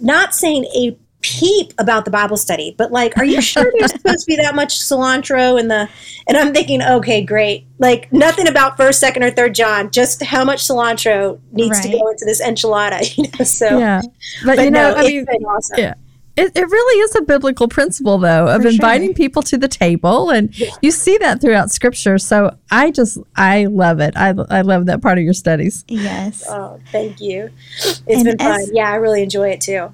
not 0.00 0.34
saying 0.34 0.64
a 0.76 0.96
peep 1.24 1.72
about 1.78 2.04
the 2.04 2.10
Bible 2.10 2.36
study, 2.36 2.74
but 2.76 2.92
like, 2.92 3.16
are 3.16 3.24
you 3.24 3.40
sure 3.40 3.72
there's 3.78 3.92
supposed 3.96 4.20
to 4.20 4.26
be 4.26 4.36
that 4.36 4.54
much 4.54 4.78
cilantro 4.80 5.58
in 5.58 5.68
the? 5.68 5.88
And 6.28 6.36
I'm 6.36 6.52
thinking, 6.52 6.82
okay, 6.82 7.24
great. 7.24 7.66
Like 7.78 8.12
nothing 8.12 8.46
about 8.46 8.76
first, 8.76 9.00
second, 9.00 9.22
or 9.22 9.30
third 9.30 9.54
John. 9.54 9.90
Just 9.90 10.22
how 10.22 10.44
much 10.44 10.62
cilantro 10.62 11.40
needs 11.52 11.78
right. 11.78 11.90
to 11.90 11.98
go 11.98 12.08
into 12.08 12.24
this 12.24 12.42
enchilada. 12.42 13.00
You 13.16 13.30
know, 13.38 13.44
so 13.44 13.78
yeah. 13.78 14.02
But, 14.44 14.56
but 14.56 14.64
you 14.64 14.70
know, 14.70 14.92
no, 14.92 14.96
I 14.96 15.02
mean, 15.06 15.26
awesome. 15.26 15.78
yeah. 15.78 15.94
It, 16.36 16.50
it 16.56 16.68
really 16.68 17.00
is 17.00 17.14
a 17.14 17.22
biblical 17.22 17.68
principle, 17.68 18.18
though, 18.18 18.48
of 18.48 18.62
For 18.62 18.68
inviting 18.68 19.10
sure. 19.10 19.14
people 19.14 19.42
to 19.42 19.56
the 19.56 19.68
table, 19.68 20.30
and 20.30 20.56
yeah. 20.58 20.70
you 20.82 20.90
see 20.90 21.16
that 21.18 21.40
throughout 21.40 21.70
Scripture. 21.70 22.18
So 22.18 22.56
I 22.72 22.90
just 22.90 23.18
I 23.36 23.66
love 23.66 24.00
it. 24.00 24.16
I, 24.16 24.34
I 24.50 24.62
love 24.62 24.86
that 24.86 25.00
part 25.00 25.18
of 25.18 25.24
your 25.24 25.32
studies. 25.32 25.84
Yes. 25.86 26.44
Oh, 26.48 26.80
thank 26.90 27.20
you. 27.20 27.50
It's 27.78 28.02
and 28.08 28.24
been 28.24 28.38
fun. 28.38 28.64
Yeah, 28.72 28.90
I 28.90 28.96
really 28.96 29.22
enjoy 29.22 29.50
it 29.50 29.60
too. 29.60 29.92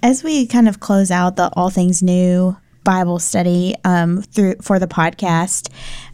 As 0.00 0.22
we 0.22 0.46
kind 0.46 0.68
of 0.68 0.78
close 0.78 1.10
out 1.10 1.36
the 1.36 1.50
All 1.54 1.70
Things 1.70 2.02
New 2.02 2.56
Bible 2.84 3.18
study 3.18 3.74
um, 3.84 4.22
through 4.22 4.56
for 4.62 4.78
the 4.78 4.86
podcast, 4.86 5.70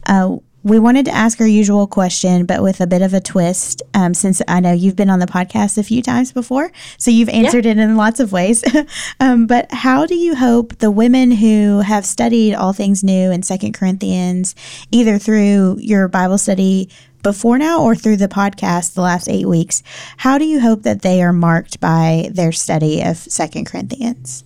uh, 0.07 0.37
we 0.63 0.77
wanted 0.77 1.05
to 1.05 1.11
ask 1.11 1.41
our 1.41 1.47
usual 1.47 1.87
question, 1.87 2.45
but 2.45 2.61
with 2.61 2.81
a 2.81 2.87
bit 2.87 3.01
of 3.01 3.13
a 3.13 3.19
twist, 3.19 3.81
um, 3.93 4.13
since 4.13 4.41
I 4.47 4.59
know 4.59 4.71
you've 4.71 4.95
been 4.95 5.09
on 5.09 5.19
the 5.19 5.25
podcast 5.25 5.77
a 5.77 5.83
few 5.83 6.01
times 6.03 6.31
before, 6.31 6.71
so 6.97 7.09
you've 7.09 7.29
answered 7.29 7.65
yeah. 7.65 7.71
it 7.71 7.79
in 7.79 7.97
lots 7.97 8.19
of 8.19 8.31
ways. 8.31 8.63
um, 9.19 9.47
but 9.47 9.71
how 9.71 10.05
do 10.05 10.15
you 10.15 10.35
hope 10.35 10.77
the 10.77 10.91
women 10.91 11.31
who 11.31 11.79
have 11.79 12.05
studied 12.05 12.53
all 12.53 12.73
things 12.73 13.03
new 13.03 13.31
in 13.31 13.41
Second 13.41 13.73
Corinthians, 13.73 14.53
either 14.91 15.17
through 15.17 15.77
your 15.79 16.07
Bible 16.07 16.37
study 16.37 16.89
before 17.23 17.57
now 17.57 17.81
or 17.81 17.95
through 17.95 18.17
the 18.17 18.27
podcast 18.27 18.93
the 18.93 19.01
last 19.01 19.29
eight 19.29 19.47
weeks, 19.47 19.81
how 20.17 20.37
do 20.37 20.45
you 20.45 20.59
hope 20.59 20.83
that 20.83 21.01
they 21.01 21.23
are 21.23 21.33
marked 21.33 21.79
by 21.79 22.29
their 22.31 22.51
study 22.51 23.01
of 23.01 23.17
Second 23.17 23.65
Corinthians? 23.65 24.43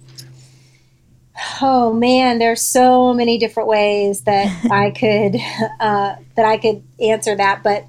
Oh 1.62 1.94
man, 1.94 2.40
there's 2.40 2.62
so 2.62 3.14
many 3.14 3.38
different 3.38 3.68
ways 3.68 4.22
that 4.22 4.48
I 4.72 4.92
could 4.92 5.36
uh, 5.80 6.16
that 6.36 6.46
I 6.46 6.58
could 6.58 6.84
answer 7.00 7.36
that, 7.36 7.64
but 7.64 7.86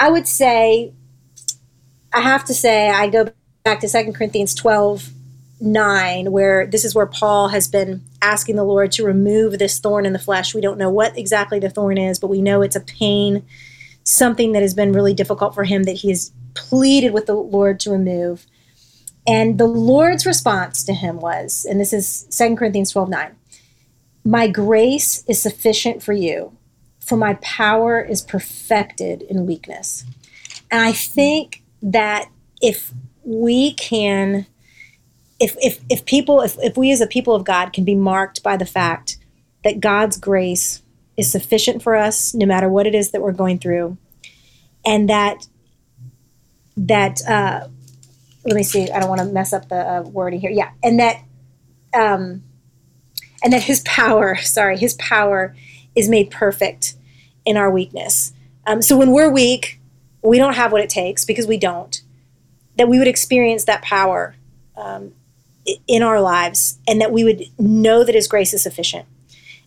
I 0.00 0.10
would 0.10 0.26
say 0.26 0.92
I 2.12 2.20
have 2.20 2.44
to 2.46 2.54
say 2.54 2.88
I 2.88 3.08
go 3.08 3.30
back 3.64 3.80
to 3.80 3.88
Second 3.88 4.14
Corinthians 4.14 4.54
12 4.54 5.10
9 5.60 6.30
where 6.30 6.66
this 6.66 6.84
is 6.84 6.94
where 6.94 7.06
Paul 7.06 7.48
has 7.48 7.66
been 7.66 8.02
asking 8.22 8.56
the 8.56 8.64
Lord 8.64 8.92
to 8.92 9.04
remove 9.04 9.58
this 9.58 9.78
thorn 9.78 10.06
in 10.06 10.12
the 10.12 10.18
flesh. 10.18 10.54
We 10.54 10.60
don't 10.60 10.78
know 10.78 10.90
what 10.90 11.18
exactly 11.18 11.58
the 11.58 11.70
thorn 11.70 11.98
is, 11.98 12.18
but 12.18 12.28
we 12.28 12.40
know 12.40 12.62
it's 12.62 12.76
a 12.76 12.80
pain, 12.80 13.44
something 14.04 14.52
that 14.52 14.62
has 14.62 14.74
been 14.74 14.92
really 14.92 15.14
difficult 15.14 15.54
for 15.54 15.64
him 15.64 15.82
that 15.84 15.92
he 15.96 16.08
has 16.10 16.32
pleaded 16.54 17.12
with 17.12 17.26
the 17.26 17.34
Lord 17.34 17.80
to 17.80 17.90
remove. 17.90 18.46
And 19.28 19.58
the 19.58 19.66
Lord's 19.66 20.24
response 20.24 20.82
to 20.84 20.94
him 20.94 21.20
was, 21.20 21.66
and 21.68 21.78
this 21.78 21.92
is 21.92 22.26
2 22.30 22.56
Corinthians 22.56 22.90
12 22.92 23.10
9, 23.10 23.36
My 24.24 24.48
grace 24.48 25.22
is 25.28 25.40
sufficient 25.40 26.02
for 26.02 26.14
you, 26.14 26.56
for 26.98 27.16
my 27.16 27.34
power 27.34 28.00
is 28.00 28.22
perfected 28.22 29.20
in 29.22 29.46
weakness. 29.46 30.04
And 30.70 30.80
I 30.80 30.92
think 30.92 31.62
that 31.82 32.30
if 32.62 32.92
we 33.22 33.74
can, 33.74 34.46
if, 35.38 35.56
if, 35.60 35.80
if 35.90 36.06
people, 36.06 36.40
if, 36.40 36.56
if 36.62 36.78
we 36.78 36.90
as 36.90 37.02
a 37.02 37.06
people 37.06 37.34
of 37.34 37.44
God 37.44 37.74
can 37.74 37.84
be 37.84 37.94
marked 37.94 38.42
by 38.42 38.56
the 38.56 38.66
fact 38.66 39.18
that 39.62 39.80
God's 39.80 40.16
grace 40.16 40.82
is 41.18 41.30
sufficient 41.30 41.82
for 41.82 41.96
us 41.96 42.32
no 42.32 42.46
matter 42.46 42.70
what 42.70 42.86
it 42.86 42.94
is 42.94 43.10
that 43.10 43.20
we're 43.20 43.32
going 43.32 43.58
through, 43.58 43.98
and 44.86 45.06
that 45.10 45.46
that 46.78 47.20
uh, 47.28 47.68
let 48.48 48.56
me 48.56 48.62
see. 48.62 48.90
I 48.90 49.00
don't 49.00 49.08
want 49.08 49.20
to 49.20 49.26
mess 49.26 49.52
up 49.52 49.68
the 49.68 49.76
uh, 49.76 50.02
wording 50.02 50.40
here. 50.40 50.50
Yeah, 50.50 50.70
and 50.82 50.98
that, 51.00 51.22
um, 51.94 52.42
and 53.42 53.52
that 53.52 53.62
His 53.62 53.80
power. 53.80 54.36
Sorry, 54.42 54.76
His 54.76 54.94
power 54.94 55.54
is 55.94 56.08
made 56.08 56.30
perfect 56.30 56.94
in 57.44 57.56
our 57.56 57.70
weakness. 57.70 58.32
Um, 58.66 58.82
so 58.82 58.96
when 58.96 59.12
we're 59.12 59.30
weak, 59.30 59.80
we 60.22 60.38
don't 60.38 60.54
have 60.54 60.72
what 60.72 60.82
it 60.82 60.90
takes 60.90 61.24
because 61.24 61.46
we 61.46 61.56
don't. 61.56 62.02
That 62.76 62.88
we 62.88 62.98
would 62.98 63.08
experience 63.08 63.64
that 63.64 63.82
power 63.82 64.36
um, 64.76 65.12
in 65.86 66.02
our 66.02 66.20
lives, 66.20 66.78
and 66.86 67.00
that 67.00 67.12
we 67.12 67.24
would 67.24 67.44
know 67.58 68.04
that 68.04 68.14
His 68.14 68.28
grace 68.28 68.54
is 68.54 68.62
sufficient. 68.62 69.06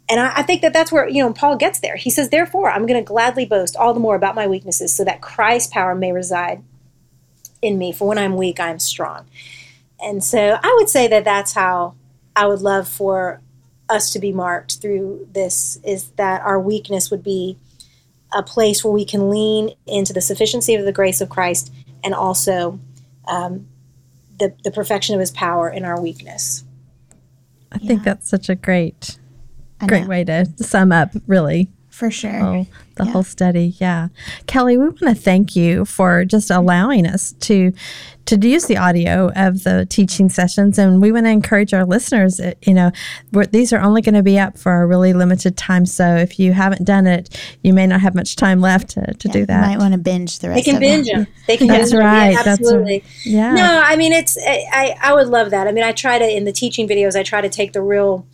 And 0.10 0.20
I, 0.20 0.38
I 0.38 0.44
think 0.44 0.62
that 0.62 0.74
that's 0.74 0.92
where 0.92 1.08
you 1.08 1.24
know 1.24 1.34
Paul 1.34 1.58
gets 1.58 1.80
there. 1.80 1.96
He 1.96 2.10
says, 2.10 2.30
"Therefore, 2.30 2.70
I'm 2.70 2.86
going 2.86 3.04
to 3.04 3.08
gladly 3.08 3.46
boast 3.46 3.76
all 3.76 3.94
the 3.94 4.00
more 4.00 4.16
about 4.16 4.36
my 4.36 4.48
weaknesses, 4.48 4.96
so 4.96 5.04
that 5.04 5.22
Christ's 5.22 5.72
power 5.72 5.96
may 5.96 6.12
reside 6.12 6.64
in 7.62 7.78
me. 7.78 7.92
For 7.92 8.08
when 8.08 8.18
I'm 8.18 8.36
weak, 8.36 8.60
I'm 8.60 8.80
strong. 8.80 9.26
And 10.02 10.24
so 10.24 10.58
I 10.62 10.76
would 10.80 10.90
say 10.90 11.08
that 11.08 11.24
that's 11.24 11.54
how 11.54 11.96
I 12.36 12.48
would 12.48 12.62
love 12.62 12.88
for 12.88 13.42
us 13.90 14.10
to 14.12 14.20
be 14.20 14.32
marked 14.32 14.78
through 14.78 15.28
this 15.34 15.80
is 15.84 16.10
that 16.12 16.42
our 16.42 16.60
weakness 16.60 17.12
would 17.12 17.24
be 17.24 17.58
a 18.34 18.42
place 18.42 18.84
where 18.84 18.94
we 18.94 19.04
can 19.04 19.30
lean 19.30 19.72
into 19.86 20.14
the 20.14 20.22
sufficiency 20.22 20.74
of 20.74 20.86
the 20.86 20.94
grace 20.94 21.20
of 21.20 21.30
Christ 21.30 21.72
and 22.04 22.14
also 22.14 22.80
um, 23.28 23.68
the, 24.40 24.56
the 24.64 24.72
perfection 24.72 25.14
of 25.14 25.20
his 25.20 25.32
power 25.32 25.70
in 25.70 25.84
our 25.84 26.02
weakness. 26.02 26.64
I 27.72 27.78
yeah. 27.82 27.88
think 27.88 28.04
that's 28.04 28.30
such 28.30 28.50
a 28.50 28.56
great, 28.56 29.20
great 29.86 30.08
way 30.08 30.24
to 30.24 30.46
sum 30.58 30.92
up, 30.92 31.12
really. 31.28 31.70
For 32.02 32.10
sure. 32.10 32.42
Oh, 32.42 32.66
the 32.96 33.06
yeah. 33.06 33.12
whole 33.12 33.22
study. 33.22 33.76
Yeah. 33.78 34.08
Kelly, 34.48 34.76
we 34.76 34.86
want 34.86 35.02
to 35.02 35.14
thank 35.14 35.56
you 35.56 35.86
for 35.86 36.26
just 36.26 36.50
allowing 36.50 37.06
us 37.06 37.34
to 37.42 37.74
to 38.26 38.40
use 38.40 38.66
the 38.66 38.78
audio 38.78 39.32
of 39.36 39.62
the 39.62 39.86
teaching 39.88 40.28
sessions 40.28 40.80
and 40.80 41.00
we 41.00 41.12
want 41.12 41.28
to 41.28 41.30
encourage 41.30 41.76
our 41.76 41.86
listeners 41.86 42.40
uh, 42.40 42.54
you 42.62 42.74
know 42.74 42.92
these 43.52 43.72
are 43.74 43.80
only 43.82 44.02
going 44.02 44.16
to 44.16 44.24
be 44.24 44.40
up 44.40 44.58
for 44.58 44.82
a 44.82 44.88
really 44.88 45.12
limited 45.12 45.58
time 45.58 45.86
so 45.86 46.16
if 46.16 46.40
you 46.40 46.54
haven't 46.54 46.86
done 46.86 47.08
it 47.08 47.40
you 47.64 47.74
may 47.74 47.86
not 47.86 48.00
have 48.00 48.14
much 48.16 48.36
time 48.36 48.62
left 48.62 48.90
to, 48.90 49.02
to 49.16 49.28
yeah, 49.28 49.34
do 49.34 49.46
that 49.48 49.64
you 49.64 49.78
might 49.78 49.80
want 49.80 49.94
to 49.94 50.00
binge 50.00 50.40
the 50.40 50.50
rest 50.50 50.64
they 50.64 50.72
can 50.72 50.80
binge 50.80 51.08
them. 51.08 51.24
them 51.24 51.34
they 51.48 51.58
can 51.58 51.68
that's 51.68 51.94
right 51.94 52.32
yeah, 52.32 52.44
absolutely 52.46 53.00
that's 53.00 53.26
right. 53.26 53.34
yeah 53.34 53.54
no 53.54 53.82
i 53.84 53.96
mean 53.96 54.14
it's 54.14 54.38
I, 54.38 54.96
I 55.02 55.14
would 55.14 55.28
love 55.28 55.50
that 55.50 55.68
i 55.68 55.72
mean 55.72 55.84
i 55.84 55.92
try 55.92 56.20
to 56.20 56.26
in 56.26 56.46
the 56.46 56.54
teaching 56.54 56.88
videos 56.88 57.16
i 57.16 57.24
try 57.24 57.42
to 57.42 57.50
take 57.50 57.74
the 57.74 57.82
real 57.82 58.28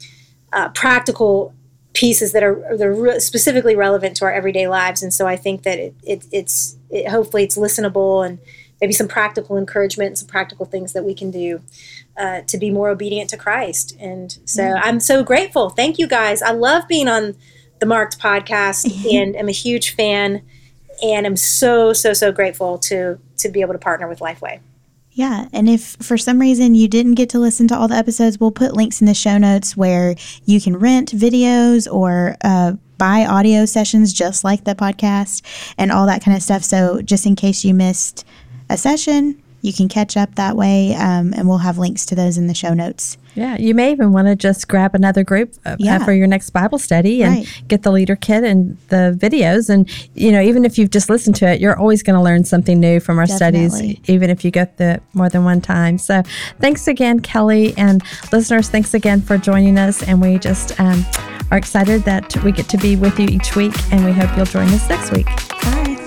uh, 0.51 0.69
practical 0.69 1.53
pieces 1.97 2.31
that 2.31 2.43
are, 2.43 2.77
that 2.77 2.85
are 2.85 2.93
re- 2.93 3.19
specifically 3.19 3.75
relevant 3.75 4.15
to 4.15 4.23
our 4.23 4.31
everyday 4.31 4.67
lives. 4.67 5.01
And 5.01 5.11
so 5.11 5.25
I 5.25 5.35
think 5.35 5.63
that 5.63 5.79
it, 5.79 5.95
it 6.03 6.25
it's 6.31 6.77
it, 6.91 7.09
hopefully 7.09 7.43
it's 7.43 7.57
listenable 7.57 8.23
and 8.23 8.37
maybe 8.79 8.93
some 8.93 9.07
practical 9.07 9.57
encouragement, 9.57 10.19
some 10.19 10.27
practical 10.27 10.67
things 10.67 10.93
that 10.93 11.03
we 11.03 11.15
can 11.15 11.31
do 11.31 11.59
uh, 12.15 12.41
to 12.41 12.57
be 12.59 12.69
more 12.69 12.89
obedient 12.89 13.31
to 13.31 13.37
Christ. 13.37 13.97
And 13.99 14.37
so 14.45 14.61
mm. 14.61 14.79
I'm 14.83 14.99
so 14.99 15.23
grateful. 15.23 15.71
Thank 15.71 15.97
you 15.97 16.05
guys. 16.05 16.43
I 16.43 16.51
love 16.51 16.87
being 16.87 17.07
on 17.07 17.35
the 17.79 17.87
Marked 17.87 18.19
podcast 18.19 18.85
and 19.13 19.35
I'm 19.35 19.49
a 19.49 19.53
huge 19.53 19.95
fan 19.95 20.43
and 21.03 21.25
I'm 21.25 21.35
so, 21.35 21.93
so, 21.93 22.13
so 22.13 22.31
grateful 22.31 22.77
to 22.79 23.19
to 23.37 23.49
be 23.49 23.61
able 23.61 23.73
to 23.73 23.79
partner 23.79 24.07
with 24.07 24.19
Lifeway. 24.19 24.59
Yeah. 25.17 25.47
And 25.51 25.67
if 25.67 25.95
for 25.95 26.15
some 26.15 26.37
reason 26.37 26.75
you 26.75 26.87
didn't 26.87 27.15
get 27.15 27.27
to 27.31 27.39
listen 27.39 27.67
to 27.69 27.75
all 27.75 27.87
the 27.87 27.95
episodes, 27.95 28.39
we'll 28.39 28.51
put 28.51 28.75
links 28.75 29.01
in 29.01 29.07
the 29.07 29.15
show 29.15 29.39
notes 29.39 29.75
where 29.75 30.15
you 30.45 30.61
can 30.61 30.77
rent 30.77 31.11
videos 31.11 31.91
or 31.91 32.37
uh, 32.43 32.73
buy 32.99 33.25
audio 33.25 33.65
sessions 33.65 34.13
just 34.13 34.43
like 34.43 34.63
the 34.63 34.75
podcast 34.75 35.41
and 35.75 35.91
all 35.91 36.05
that 36.05 36.23
kind 36.23 36.37
of 36.37 36.43
stuff. 36.43 36.63
So 36.63 37.01
just 37.01 37.25
in 37.25 37.35
case 37.35 37.65
you 37.65 37.73
missed 37.73 38.25
a 38.69 38.77
session, 38.77 39.41
you 39.61 39.73
can 39.73 39.89
catch 39.89 40.15
up 40.15 40.35
that 40.35 40.55
way, 40.55 40.93
um, 40.95 41.33
and 41.33 41.47
we'll 41.47 41.57
have 41.57 41.77
links 41.77 42.05
to 42.07 42.15
those 42.15 42.37
in 42.37 42.47
the 42.47 42.53
show 42.53 42.73
notes. 42.73 43.17
Yeah, 43.37 43.55
you 43.57 43.75
may 43.75 43.91
even 43.91 44.13
want 44.13 44.27
to 44.27 44.35
just 44.35 44.67
grab 44.67 44.95
another 44.95 45.23
group 45.23 45.53
uh, 45.63 45.75
yeah. 45.77 46.03
for 46.03 46.11
your 46.11 46.25
next 46.25 46.49
Bible 46.49 46.79
study 46.79 47.21
and 47.21 47.35
right. 47.35 47.63
get 47.67 47.83
the 47.83 47.91
leader 47.91 48.15
kit 48.15 48.43
and 48.43 48.77
the 48.89 49.15
videos. 49.19 49.69
And, 49.69 49.87
you 50.15 50.31
know, 50.31 50.41
even 50.41 50.65
if 50.65 50.79
you've 50.79 50.89
just 50.89 51.07
listened 51.07 51.35
to 51.35 51.47
it, 51.47 51.61
you're 51.61 51.77
always 51.77 52.01
going 52.01 52.15
to 52.15 52.21
learn 52.21 52.45
something 52.45 52.79
new 52.79 52.99
from 52.99 53.19
our 53.19 53.27
Definitely. 53.27 53.69
studies, 53.69 54.09
even 54.09 54.31
if 54.31 54.43
you 54.43 54.49
go 54.49 54.65
through 54.65 54.87
it 54.87 55.03
more 55.13 55.29
than 55.29 55.43
one 55.43 55.61
time. 55.61 55.99
So 55.99 56.23
thanks 56.59 56.87
again, 56.87 57.19
Kelly. 57.19 57.75
And 57.77 58.01
listeners, 58.31 58.69
thanks 58.69 58.95
again 58.95 59.21
for 59.21 59.37
joining 59.37 59.77
us. 59.77 60.01
And 60.01 60.19
we 60.19 60.39
just 60.39 60.79
um, 60.79 61.05
are 61.51 61.59
excited 61.59 62.01
that 62.05 62.35
we 62.43 62.51
get 62.51 62.67
to 62.69 62.77
be 62.77 62.95
with 62.95 63.19
you 63.19 63.27
each 63.27 63.55
week. 63.55 63.75
And 63.91 64.03
we 64.03 64.13
hope 64.13 64.35
you'll 64.35 64.45
join 64.47 64.67
us 64.69 64.89
next 64.89 65.11
week. 65.11 65.27
Bye. 65.61 66.06